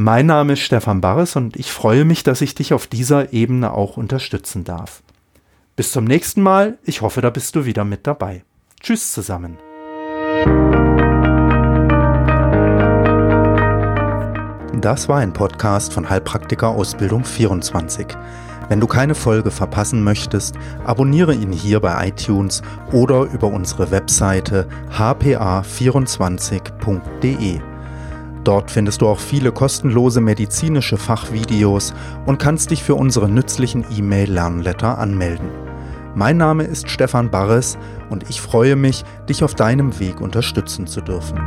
Mein 0.00 0.26
Name 0.26 0.52
ist 0.52 0.60
Stefan 0.60 1.00
Barres 1.00 1.34
und 1.34 1.56
ich 1.56 1.72
freue 1.72 2.04
mich, 2.04 2.22
dass 2.22 2.40
ich 2.40 2.54
dich 2.54 2.72
auf 2.72 2.86
dieser 2.86 3.32
Ebene 3.32 3.72
auch 3.72 3.96
unterstützen 3.96 4.62
darf. 4.62 5.02
Bis 5.74 5.90
zum 5.90 6.04
nächsten 6.04 6.40
Mal. 6.40 6.78
Ich 6.84 7.02
hoffe, 7.02 7.20
da 7.20 7.30
bist 7.30 7.56
du 7.56 7.64
wieder 7.64 7.84
mit 7.84 8.06
dabei. 8.06 8.44
Tschüss 8.80 9.10
zusammen. 9.10 9.58
Das 14.80 15.08
war 15.08 15.18
ein 15.18 15.32
Podcast 15.32 15.92
von 15.92 16.08
Heilpraktiker 16.08 16.68
Ausbildung 16.68 17.24
24. 17.24 18.06
Wenn 18.68 18.78
du 18.78 18.86
keine 18.86 19.16
Folge 19.16 19.50
verpassen 19.50 20.04
möchtest, 20.04 20.54
abonniere 20.84 21.34
ihn 21.34 21.50
hier 21.50 21.80
bei 21.80 22.06
iTunes 22.06 22.62
oder 22.92 23.22
über 23.22 23.48
unsere 23.48 23.90
Webseite 23.90 24.68
hpa24.de. 24.92 27.60
Dort 28.48 28.70
findest 28.70 29.02
du 29.02 29.08
auch 29.08 29.20
viele 29.20 29.52
kostenlose 29.52 30.22
medizinische 30.22 30.96
Fachvideos 30.96 31.92
und 32.24 32.38
kannst 32.38 32.70
dich 32.70 32.82
für 32.82 32.94
unsere 32.94 33.28
nützlichen 33.28 33.84
E-Mail-Lernletter 33.94 34.96
anmelden. 34.96 35.50
Mein 36.14 36.38
Name 36.38 36.64
ist 36.64 36.88
Stefan 36.88 37.30
Barres 37.30 37.76
und 38.08 38.30
ich 38.30 38.40
freue 38.40 38.74
mich, 38.74 39.04
dich 39.28 39.44
auf 39.44 39.54
deinem 39.54 40.00
Weg 40.00 40.22
unterstützen 40.22 40.86
zu 40.86 41.02
dürfen. 41.02 41.38